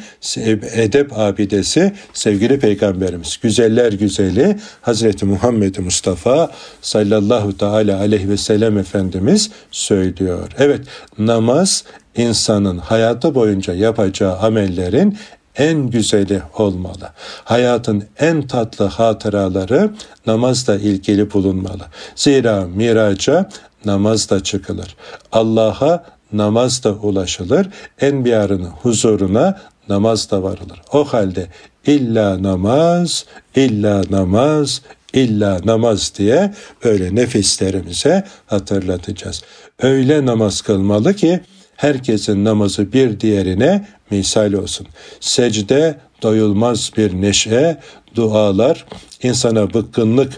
edep 0.75 1.18
abidesi 1.18 1.92
sevgili 2.12 2.59
peygamberimiz. 2.59 3.38
Güzeller 3.42 3.92
güzeli 3.92 4.57
Hazreti 4.81 5.25
Muhammed 5.25 5.77
Mustafa 5.77 6.51
sallallahu 6.83 7.59
teala 7.59 7.99
aleyhi 7.99 8.29
ve 8.29 8.37
sellem 8.37 8.79
Efendimiz 8.79 9.51
söylüyor. 9.70 10.49
Evet 10.59 10.81
namaz 11.18 11.85
insanın 12.16 12.79
hayatı 12.79 13.35
boyunca 13.35 13.75
yapacağı 13.75 14.38
amellerin 14.38 15.18
en 15.57 15.90
güzeli 15.90 16.42
olmalı. 16.59 17.11
Hayatın 17.44 18.05
en 18.18 18.46
tatlı 18.46 18.85
hatıraları 18.85 19.90
namazla 20.27 20.77
ilgili 20.77 21.33
bulunmalı. 21.33 21.83
Zira 22.16 22.64
miraca 22.64 23.49
namazla 23.85 24.43
çıkılır. 24.43 24.97
Allah'a 25.33 26.05
namazla 26.33 26.90
ulaşılır. 26.90 27.69
Enbiyanın 28.01 28.64
huzuruna 28.64 29.61
namazla 29.88 30.43
varılır. 30.43 30.83
O 30.93 31.05
halde 31.05 31.47
illa 31.87 32.43
namaz, 32.43 33.25
illa 33.57 34.03
namaz, 34.11 34.83
illa 35.12 35.61
namaz 35.64 36.12
diye 36.19 36.55
böyle 36.85 37.14
nefislerimize 37.14 38.25
hatırlatacağız. 38.47 39.43
Öyle 39.83 40.27
namaz 40.27 40.61
kılmalı 40.61 41.14
ki 41.14 41.40
herkesin 41.77 42.45
namazı 42.45 42.93
bir 42.93 43.21
diğerine 43.21 43.88
misal 44.11 44.53
olsun. 44.53 44.87
Secde 45.21 45.99
doyulmaz 46.23 46.90
bir 46.97 47.23
neşe, 47.23 47.79
dualar, 48.14 48.87
insana 49.23 49.75
bıkkınlık 49.75 50.33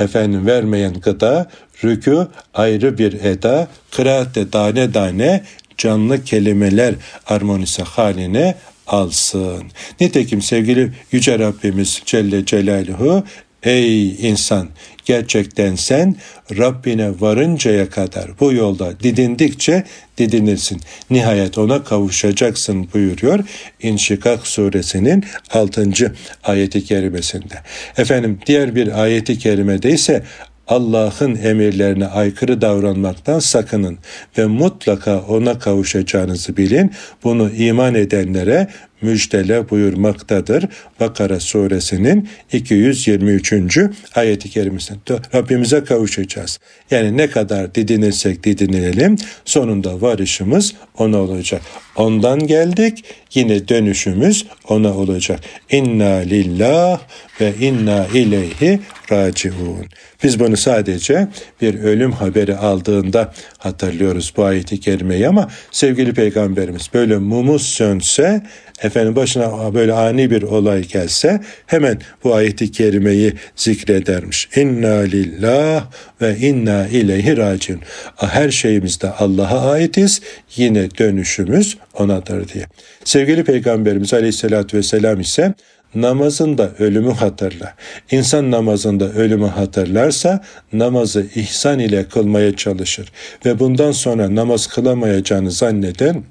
efendim 0.00 0.46
vermeyen 0.46 1.00
gıda, 1.00 1.46
rükû 1.84 2.28
ayrı 2.54 2.98
bir 2.98 3.12
eda, 3.12 3.68
kıraatte 3.90 4.50
tane 4.50 4.92
tane 4.92 5.42
canlı 5.78 6.24
kelimeler 6.24 6.94
armonisi 7.26 7.82
haline 7.82 8.54
alsın. 8.86 9.62
Nitekim 10.00 10.42
sevgili 10.42 10.92
Yüce 11.12 11.38
Rabbimiz 11.38 12.02
Celle 12.06 12.46
Celaluhu 12.46 13.24
Ey 13.64 14.28
insan 14.28 14.68
gerçekten 15.04 15.74
sen 15.74 16.16
Rabbine 16.58 17.20
varıncaya 17.20 17.90
kadar 17.90 18.40
bu 18.40 18.52
yolda 18.52 19.00
didindikçe 19.00 19.84
didinirsin. 20.18 20.80
Nihayet 21.10 21.58
ona 21.58 21.84
kavuşacaksın 21.84 22.88
buyuruyor 22.94 23.40
İnşikak 23.82 24.46
suresinin 24.46 25.24
6. 25.50 26.14
ayeti 26.44 26.84
kerimesinde. 26.84 27.54
Efendim 27.96 28.38
diğer 28.46 28.74
bir 28.74 29.02
ayeti 29.02 29.38
kerimede 29.38 29.90
ise 29.90 30.22
Allah'ın 30.68 31.34
emirlerine 31.34 32.06
aykırı 32.06 32.60
davranmaktan 32.60 33.38
sakının 33.38 33.98
ve 34.38 34.46
mutlaka 34.46 35.18
ona 35.20 35.58
kavuşacağınızı 35.58 36.56
bilin. 36.56 36.92
Bunu 37.24 37.50
iman 37.50 37.94
edenlere 37.94 38.68
müjdele 39.02 39.70
buyurmaktadır. 39.70 40.64
Bakara 41.00 41.40
suresinin 41.40 42.28
223. 42.52 43.78
ayeti 44.14 44.50
kerimesinde. 44.50 45.00
Rabbimize 45.34 45.84
kavuşacağız. 45.84 46.58
Yani 46.90 47.16
ne 47.16 47.30
kadar 47.30 47.74
didinirsek 47.74 48.44
didinilelim 48.44 49.16
sonunda 49.44 50.00
varışımız 50.00 50.74
ona 50.98 51.18
olacak. 51.18 51.62
Ondan 51.96 52.46
geldik 52.46 53.04
yine 53.34 53.68
dönüşümüz 53.68 54.46
ona 54.68 54.94
olacak. 54.94 55.40
İnna 55.70 56.14
lillah 56.14 57.00
ve 57.40 57.52
inna 57.60 58.06
ileyhi 58.06 58.80
raciun. 59.12 59.86
Biz 60.22 60.40
bunu 60.40 60.56
sadece 60.56 61.28
bir 61.60 61.74
ölüm 61.74 62.12
haberi 62.12 62.56
aldığında 62.56 63.34
hatırlıyoruz 63.64 64.32
bu 64.36 64.44
ayeti 64.44 64.80
kerimeyi 64.80 65.28
ama 65.28 65.48
sevgili 65.70 66.14
peygamberimiz 66.14 66.90
böyle 66.94 67.18
mumuz 67.18 67.62
sönse 67.62 68.42
efendim 68.82 69.16
başına 69.16 69.74
böyle 69.74 69.92
ani 69.92 70.30
bir 70.30 70.42
olay 70.42 70.82
gelse 70.82 71.40
hemen 71.66 71.98
bu 72.24 72.34
ayeti 72.34 72.72
kerimeyi 72.72 73.32
zikredermiş. 73.56 74.48
İnna 74.56 74.94
lillah 74.94 75.86
ve 76.20 76.36
inna 76.36 76.86
ileyhi 76.86 77.36
raciun. 77.36 77.80
Her 78.16 78.50
şeyimizde 78.50 79.10
Allah'a 79.10 79.70
aitiz. 79.70 80.20
Yine 80.56 80.90
dönüşümüz 80.98 81.78
onadır 81.94 82.48
diye. 82.48 82.64
Sevgili 83.04 83.44
Peygamberimiz 83.44 84.14
Aleyhisselatü 84.14 84.76
Vesselam 84.76 85.20
ise 85.20 85.54
namazında 85.94 86.70
ölümü 86.78 87.12
hatırla. 87.12 87.74
İnsan 88.10 88.50
namazında 88.50 89.12
ölümü 89.12 89.46
hatırlarsa 89.46 90.44
namazı 90.72 91.26
ihsan 91.34 91.78
ile 91.78 92.04
kılmaya 92.04 92.56
çalışır 92.56 93.12
ve 93.44 93.58
bundan 93.58 93.92
sonra 93.92 94.34
namaz 94.34 94.66
kılamayacağını 94.66 95.50
zanneden 95.50 96.22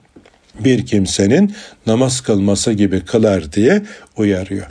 bir 0.60 0.86
kimsenin 0.86 1.56
namaz 1.88 2.22
kılması 2.22 2.72
gibi 2.74 3.02
kılar 3.02 3.54
diye 3.54 3.82
uyarıyor. 4.18 4.68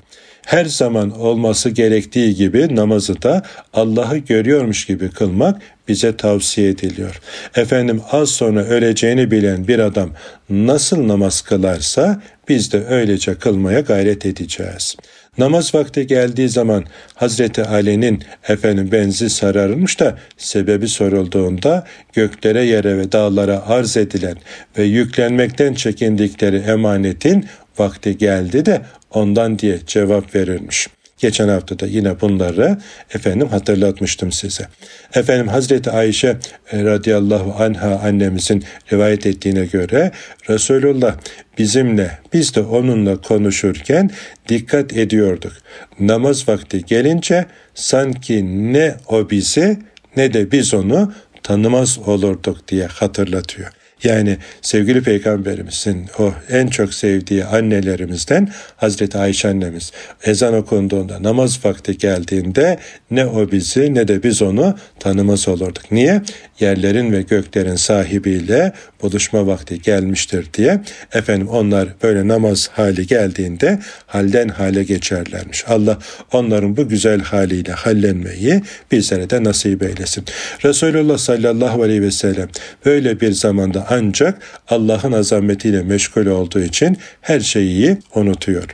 Her 0.46 0.64
zaman 0.64 1.20
olması 1.20 1.70
gerektiği 1.70 2.34
gibi 2.34 2.76
namazı 2.76 3.22
da 3.22 3.42
Allah'ı 3.72 4.18
görüyormuş 4.18 4.86
gibi 4.86 5.10
kılmak 5.10 5.62
bize 5.88 6.16
tavsiye 6.16 6.68
ediliyor. 6.68 7.20
Efendim 7.56 8.02
az 8.10 8.30
sonra 8.30 8.64
öleceğini 8.64 9.30
bilen 9.30 9.68
bir 9.68 9.78
adam 9.78 10.10
nasıl 10.50 11.08
namaz 11.08 11.40
kılarsa 11.40 12.22
biz 12.48 12.72
de 12.72 12.86
öylece 12.86 13.34
kılmaya 13.34 13.80
gayret 13.80 14.26
edeceğiz. 14.26 14.96
Namaz 15.38 15.74
vakti 15.74 16.06
geldiği 16.06 16.48
zaman 16.48 16.84
Hazreti 17.14 17.64
Ali'nin 17.64 18.22
efendim 18.48 18.88
benzi 18.92 19.30
sararılmış 19.30 20.00
da 20.00 20.18
sebebi 20.36 20.88
sorulduğunda 20.88 21.86
göklere 22.12 22.64
yere 22.64 22.98
ve 22.98 23.12
dağlara 23.12 23.66
arz 23.66 23.96
edilen 23.96 24.36
ve 24.78 24.82
yüklenmekten 24.82 25.74
çekindikleri 25.74 26.56
emanetin 26.56 27.46
vakti 27.78 28.18
geldi 28.18 28.66
de 28.66 28.82
ondan 29.10 29.58
diye 29.58 29.78
cevap 29.86 30.34
verilmiş. 30.34 30.88
Geçen 31.22 31.48
hafta 31.48 31.78
da 31.78 31.86
yine 31.86 32.20
bunları 32.20 32.78
efendim 33.14 33.48
hatırlatmıştım 33.48 34.32
size. 34.32 34.68
Efendim 35.14 35.48
Hazreti 35.48 35.90
Ayşe 35.90 36.36
e, 36.72 36.84
radıyallahu 36.84 37.62
anha 37.64 38.00
annemizin 38.04 38.64
rivayet 38.92 39.26
ettiğine 39.26 39.64
göre 39.64 40.10
Resulullah 40.48 41.16
bizimle 41.58 42.18
biz 42.32 42.54
de 42.54 42.60
onunla 42.60 43.20
konuşurken 43.20 44.10
dikkat 44.48 44.96
ediyorduk. 44.96 45.52
Namaz 46.00 46.48
vakti 46.48 46.84
gelince 46.84 47.46
sanki 47.74 48.72
ne 48.72 48.94
o 49.08 49.30
bizi 49.30 49.78
ne 50.16 50.32
de 50.32 50.52
biz 50.52 50.74
onu 50.74 51.12
tanımaz 51.42 51.98
olurduk 51.98 52.68
diye 52.68 52.86
hatırlatıyor. 52.86 53.81
Yani 54.04 54.36
sevgili 54.62 55.02
peygamberimizin 55.02 56.06
o 56.18 56.32
en 56.48 56.66
çok 56.66 56.94
sevdiği 56.94 57.44
annelerimizden 57.44 58.48
Hazreti 58.76 59.18
Ayşe 59.18 59.48
annemiz 59.48 59.92
ezan 60.24 60.54
okunduğunda 60.54 61.22
namaz 61.22 61.64
vakti 61.64 61.98
geldiğinde 61.98 62.78
ne 63.10 63.26
o 63.26 63.50
bizi 63.50 63.94
ne 63.94 64.08
de 64.08 64.22
biz 64.22 64.42
onu 64.42 64.74
tanımaz 65.00 65.48
olurduk. 65.48 65.92
Niye? 65.92 66.22
Yerlerin 66.60 67.12
ve 67.12 67.22
göklerin 67.22 67.76
sahibiyle 67.76 68.72
buluşma 69.02 69.46
vakti 69.46 69.82
gelmiştir 69.82 70.46
diye 70.54 70.80
efendim 71.12 71.48
onlar 71.48 71.88
böyle 72.02 72.28
namaz 72.28 72.70
hali 72.72 73.06
geldiğinde 73.06 73.78
halden 74.06 74.48
hale 74.48 74.82
geçerlermiş. 74.82 75.64
Allah 75.68 75.98
onların 76.32 76.76
bu 76.76 76.88
güzel 76.88 77.20
haliyle 77.20 77.72
hallenmeyi 77.72 78.62
bizlere 78.92 79.30
de 79.30 79.44
nasip 79.44 79.82
eylesin. 79.82 80.24
Resulullah 80.64 81.18
sallallahu 81.18 81.82
aleyhi 81.82 82.02
ve 82.02 82.10
sellem 82.10 82.48
böyle 82.84 83.20
bir 83.20 83.32
zamanda 83.32 83.90
ancak 83.92 84.42
Allah'ın 84.68 85.12
azametiyle 85.12 85.82
meşgul 85.82 86.26
olduğu 86.26 86.60
için 86.60 86.98
her 87.20 87.40
şeyi 87.40 87.98
unutuyor. 88.14 88.64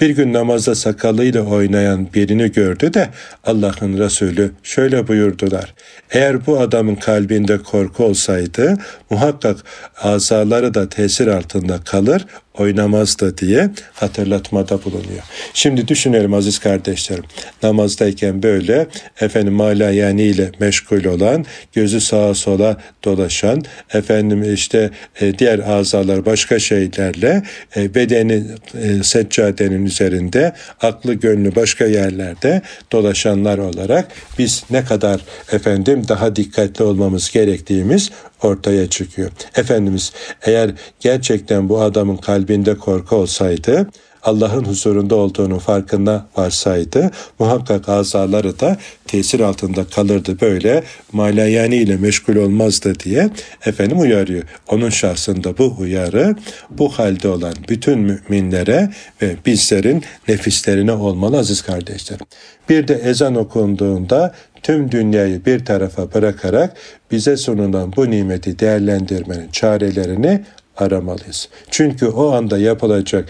Bir 0.00 0.10
gün 0.10 0.32
namazda 0.32 0.74
sakalıyla 0.74 1.42
oynayan 1.42 2.08
birini 2.14 2.52
gördü 2.52 2.94
de 2.94 3.08
Allah'ın 3.44 3.98
Resulü 3.98 4.50
şöyle 4.62 5.08
buyurdular. 5.08 5.74
Eğer 6.10 6.46
bu 6.46 6.60
adamın 6.60 6.94
kalbinde 6.94 7.58
korku 7.58 8.04
olsaydı 8.04 8.78
muhakkak 9.10 9.56
azaları 10.02 10.74
da 10.74 10.88
tesir 10.88 11.26
altında 11.26 11.78
kalır, 11.84 12.26
oynamazdı 12.58 13.38
diye 13.38 13.70
hatırlatmada 13.94 14.84
bulunuyor. 14.84 15.22
Şimdi 15.54 15.88
düşünelim 15.88 16.34
aziz 16.34 16.58
kardeşlerim. 16.58 17.24
Namazdayken 17.62 18.42
böyle 18.42 18.86
efendim 19.20 19.52
mala 19.52 19.90
yani 19.90 20.22
ile 20.22 20.50
meşgul 20.60 21.04
olan, 21.04 21.44
gözü 21.72 22.00
sağa 22.00 22.34
sola 22.34 22.76
dolaşan, 23.04 23.62
efendim 23.94 24.54
işte 24.54 24.90
e, 25.20 25.38
diğer 25.38 25.58
azalar 25.58 26.26
başka 26.26 26.58
şeylerle 26.58 27.42
e, 27.76 27.94
bedeni 27.94 28.42
e, 28.82 29.02
seccadenin 29.02 29.86
üzerinde, 29.86 30.52
aklı 30.80 31.14
gönlü 31.14 31.54
başka 31.56 31.84
yerlerde 31.84 32.62
dolaşanlar 32.92 33.58
olarak 33.58 34.08
biz 34.38 34.64
ne 34.70 34.84
kadar 34.84 35.20
efendim 35.52 36.02
daha 36.08 36.36
dikkatli 36.36 36.84
olmamız 36.84 37.30
gerektiğimiz 37.30 38.10
ortaya 38.42 38.90
çıkıyor. 38.90 39.30
Efendimiz 39.56 40.12
eğer 40.42 40.70
gerçekten 41.00 41.68
bu 41.68 41.80
adamın 41.80 42.16
kalbinde 42.16 42.74
korku 42.74 43.16
olsaydı 43.16 43.88
Allah'ın 44.22 44.64
huzurunda 44.64 45.14
olduğunu 45.14 45.58
farkında 45.58 46.26
varsaydı 46.36 47.10
muhakkak 47.38 47.88
azaları 47.88 48.60
da 48.60 48.76
tesir 49.06 49.40
altında 49.40 49.84
kalırdı 49.84 50.40
böyle 50.40 50.82
malayani 51.12 51.76
ile 51.76 51.96
meşgul 51.96 52.36
olmazdı 52.36 53.00
diye 53.00 53.30
efendim 53.66 54.00
uyarıyor. 54.00 54.42
Onun 54.68 54.90
şahsında 54.90 55.58
bu 55.58 55.74
uyarı 55.78 56.36
bu 56.70 56.88
halde 56.88 57.28
olan 57.28 57.54
bütün 57.68 57.98
müminlere 57.98 58.90
ve 59.22 59.36
bizlerin 59.46 60.04
nefislerine 60.28 60.92
olmalı 60.92 61.38
aziz 61.38 61.62
kardeşlerim. 61.62 62.26
Bir 62.68 62.88
de 62.88 62.94
ezan 62.94 63.34
okunduğunda 63.34 64.34
tüm 64.62 64.90
dünyayı 64.90 65.44
bir 65.44 65.64
tarafa 65.64 66.14
bırakarak 66.14 66.76
bize 67.10 67.36
sunulan 67.36 67.92
bu 67.96 68.10
nimeti 68.10 68.58
değerlendirmenin 68.58 69.48
çarelerini 69.48 70.44
aramalıyız. 70.76 71.48
Çünkü 71.70 72.06
o 72.06 72.32
anda 72.32 72.58
yapılacak 72.58 73.28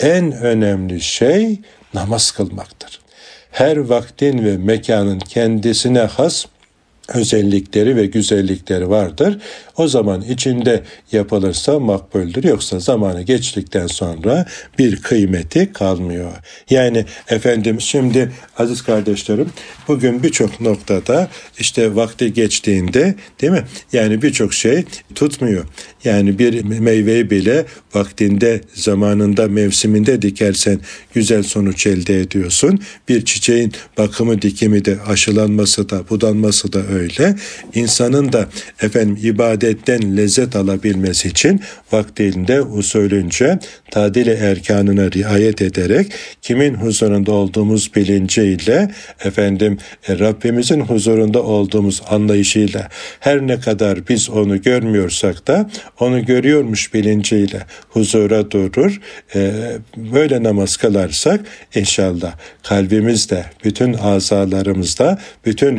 en 0.00 0.32
önemli 0.32 1.00
şey 1.00 1.60
namaz 1.94 2.30
kılmaktır. 2.30 3.00
Her 3.50 3.76
vaktin 3.76 4.44
ve 4.44 4.56
mekanın 4.56 5.18
kendisine 5.18 6.00
has 6.00 6.46
özellikleri 7.14 7.96
ve 7.96 8.06
güzellikleri 8.06 8.90
vardır. 8.90 9.38
O 9.76 9.88
zaman 9.88 10.22
içinde 10.22 10.82
yapılırsa 11.12 11.78
makbuldür 11.78 12.44
yoksa 12.44 12.80
zamanı 12.80 13.22
geçtikten 13.22 13.86
sonra 13.86 14.46
bir 14.78 14.96
kıymeti 14.96 15.72
kalmıyor. 15.72 16.32
Yani 16.70 17.04
efendim 17.28 17.80
şimdi 17.80 18.32
aziz 18.58 18.82
kardeşlerim 18.82 19.48
bugün 19.88 20.22
birçok 20.22 20.60
noktada 20.60 21.28
işte 21.58 21.96
vakti 21.96 22.32
geçtiğinde 22.32 23.14
değil 23.40 23.52
mi? 23.52 23.64
Yani 23.92 24.22
birçok 24.22 24.54
şey 24.54 24.84
tutmuyor. 25.14 25.64
Yani 26.04 26.38
bir 26.38 26.64
meyveyi 26.64 27.30
bile 27.30 27.66
vaktinde, 27.94 28.60
zamanında, 28.74 29.48
mevsiminde 29.48 30.22
dikersen 30.22 30.80
güzel 31.14 31.42
sonuç 31.42 31.86
elde 31.86 32.20
ediyorsun. 32.20 32.80
Bir 33.08 33.24
çiçeğin 33.24 33.72
bakımı, 33.98 34.42
dikimi 34.42 34.84
de 34.84 34.98
aşılanması 35.06 35.90
da, 35.90 36.08
budanması 36.10 36.72
da 36.72 36.86
öyle. 36.86 36.99
İnsanın 37.74 38.32
da 38.32 38.46
efendim 38.82 39.18
ibadetten 39.22 40.16
lezzet 40.16 40.56
alabilmesi 40.56 41.28
için 41.28 41.60
vaktinde 41.92 42.62
usulünce 42.62 43.58
tadile 43.90 44.34
erkanına 44.34 45.10
riayet 45.10 45.62
ederek 45.62 46.12
kimin 46.42 46.74
huzurunda 46.74 47.32
olduğumuz 47.32 47.94
bilinciyle 47.94 48.90
efendim 49.24 49.78
e, 50.08 50.18
Rabbimizin 50.18 50.80
huzurunda 50.80 51.42
olduğumuz 51.42 52.02
anlayışıyla 52.10 52.88
her 53.20 53.40
ne 53.40 53.60
kadar 53.60 54.08
biz 54.08 54.30
onu 54.30 54.62
görmüyorsak 54.62 55.46
da 55.46 55.70
onu 56.00 56.24
görüyormuş 56.24 56.94
bilinciyle 56.94 57.66
huzura 57.88 58.50
durur. 58.50 59.00
E, 59.34 59.52
böyle 59.96 60.42
namaz 60.42 60.76
kılarsak 60.76 61.40
inşallah 61.74 62.34
kalbimizde, 62.62 63.44
bütün 63.64 63.92
azalarımızda, 63.92 65.18
bütün 65.46 65.76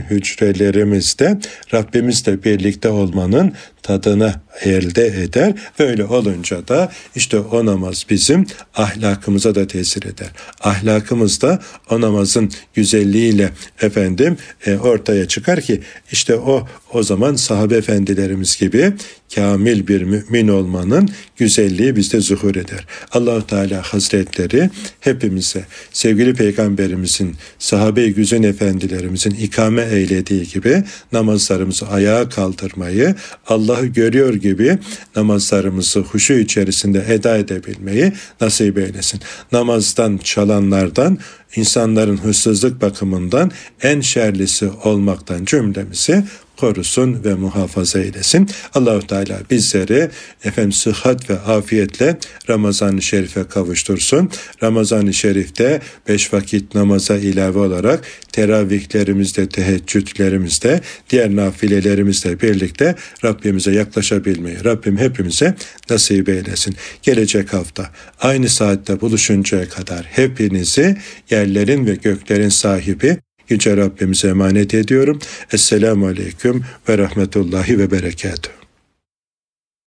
hücrelerimizde 1.12 1.38
Rabbimizle 1.74 2.44
birlikte 2.44 2.90
olmanın 2.90 3.54
tadını 3.84 4.34
elde 4.62 5.08
eder. 5.08 5.54
Böyle 5.80 6.06
olunca 6.06 6.68
da 6.68 6.92
işte 7.16 7.40
o 7.40 7.66
namaz 7.66 8.06
bizim 8.10 8.46
ahlakımıza 8.76 9.56
da 9.56 9.68
tesir 9.68 10.04
eder. 10.04 10.30
Ahlakımız 10.62 11.42
da 11.42 11.60
o 11.90 12.02
namazın 12.02 12.52
güzelliğiyle 12.74 13.50
efendim 13.82 14.38
e, 14.66 14.78
ortaya 14.78 15.28
çıkar 15.28 15.62
ki 15.62 15.82
işte 16.12 16.36
o 16.36 16.68
o 16.94 17.04
zaman 17.04 17.36
sahabe 17.36 17.76
efendilerimiz 17.76 18.58
gibi 18.58 18.94
kamil 19.36 19.88
bir 19.88 20.02
mümin 20.02 20.48
olmanın 20.48 21.10
güzelliği 21.38 21.96
bizde 21.96 22.20
zuhur 22.20 22.56
eder. 22.56 22.86
Allahu 23.12 23.48
Teala 23.48 23.82
Hazretleri 23.82 24.70
hepimize 25.00 25.66
sevgili 25.92 26.34
peygamberimizin 26.34 27.36
sahabe-i 27.60 28.46
efendilerimizin 28.46 29.32
ikame 29.32 29.82
eylediği 29.82 30.48
gibi 30.48 30.84
namazlarımızı 31.12 31.88
ayağa 31.88 32.30
kaldırmayı 32.30 33.16
Allah'ı 33.48 33.86
görüyor 33.86 34.34
gibi 34.42 34.78
namazlarımızı 35.16 36.00
huşu 36.00 36.34
içerisinde 36.34 37.06
eda 37.10 37.38
edebilmeyi 37.38 38.14
nasip 38.42 38.78
eylesin. 38.78 39.20
Namazdan 39.52 40.18
çalanlardan 40.18 41.18
insanların 41.56 42.18
hırsızlık 42.18 42.82
bakımından 42.82 43.52
en 43.84 44.02
şerlisi 44.02 44.70
olmaktan 44.84 45.46
cümlemizi 45.46 46.24
korusun 46.62 47.24
ve 47.24 47.34
muhafaza 47.34 48.00
eylesin. 48.00 48.50
Allahu 48.74 49.08
Teala 49.08 49.40
bizleri 49.52 50.10
efendim 50.44 50.72
sıhhat 50.72 51.30
ve 51.30 51.40
afiyetle 51.40 52.18
Ramazan-ı 52.50 53.02
Şerif'e 53.02 53.44
kavuştursun. 53.44 54.30
Ramazan-ı 54.64 55.14
Şerif'te 55.14 55.82
beş 56.08 56.34
vakit 56.34 56.76
namaza 56.76 57.18
ilave 57.18 57.60
olarak 57.60 58.04
teravihlerimizde, 58.32 59.50
teheccüdlerimizde, 59.50 60.82
diğer 61.10 61.36
nafilelerimizle 61.36 62.42
birlikte 62.42 62.96
Rabbimize 63.24 63.72
yaklaşabilmeyi 63.72 64.64
Rabbim 64.64 64.98
hepimize 64.98 65.56
nasip 65.90 66.30
eylesin. 66.30 66.76
Gelecek 67.04 67.54
hafta 67.54 67.90
aynı 68.20 68.50
saatte 68.50 69.02
buluşuncaya 69.02 69.70
kadar 69.70 70.06
hepinizi 70.06 70.98
yerlerin 71.42 71.86
ve 71.86 71.96
göklerin 71.96 72.50
sahibi 72.50 73.18
Yüce 73.50 73.78
Rabbimize 73.78 74.28
emanet 74.28 74.74
ediyorum. 74.74 75.20
Esselamu 75.54 76.08
Aleyküm 76.08 76.64
ve 76.90 76.98
Rahmetullahi 76.98 77.80
ve 77.80 77.92
Berekatuhu. 77.92 78.61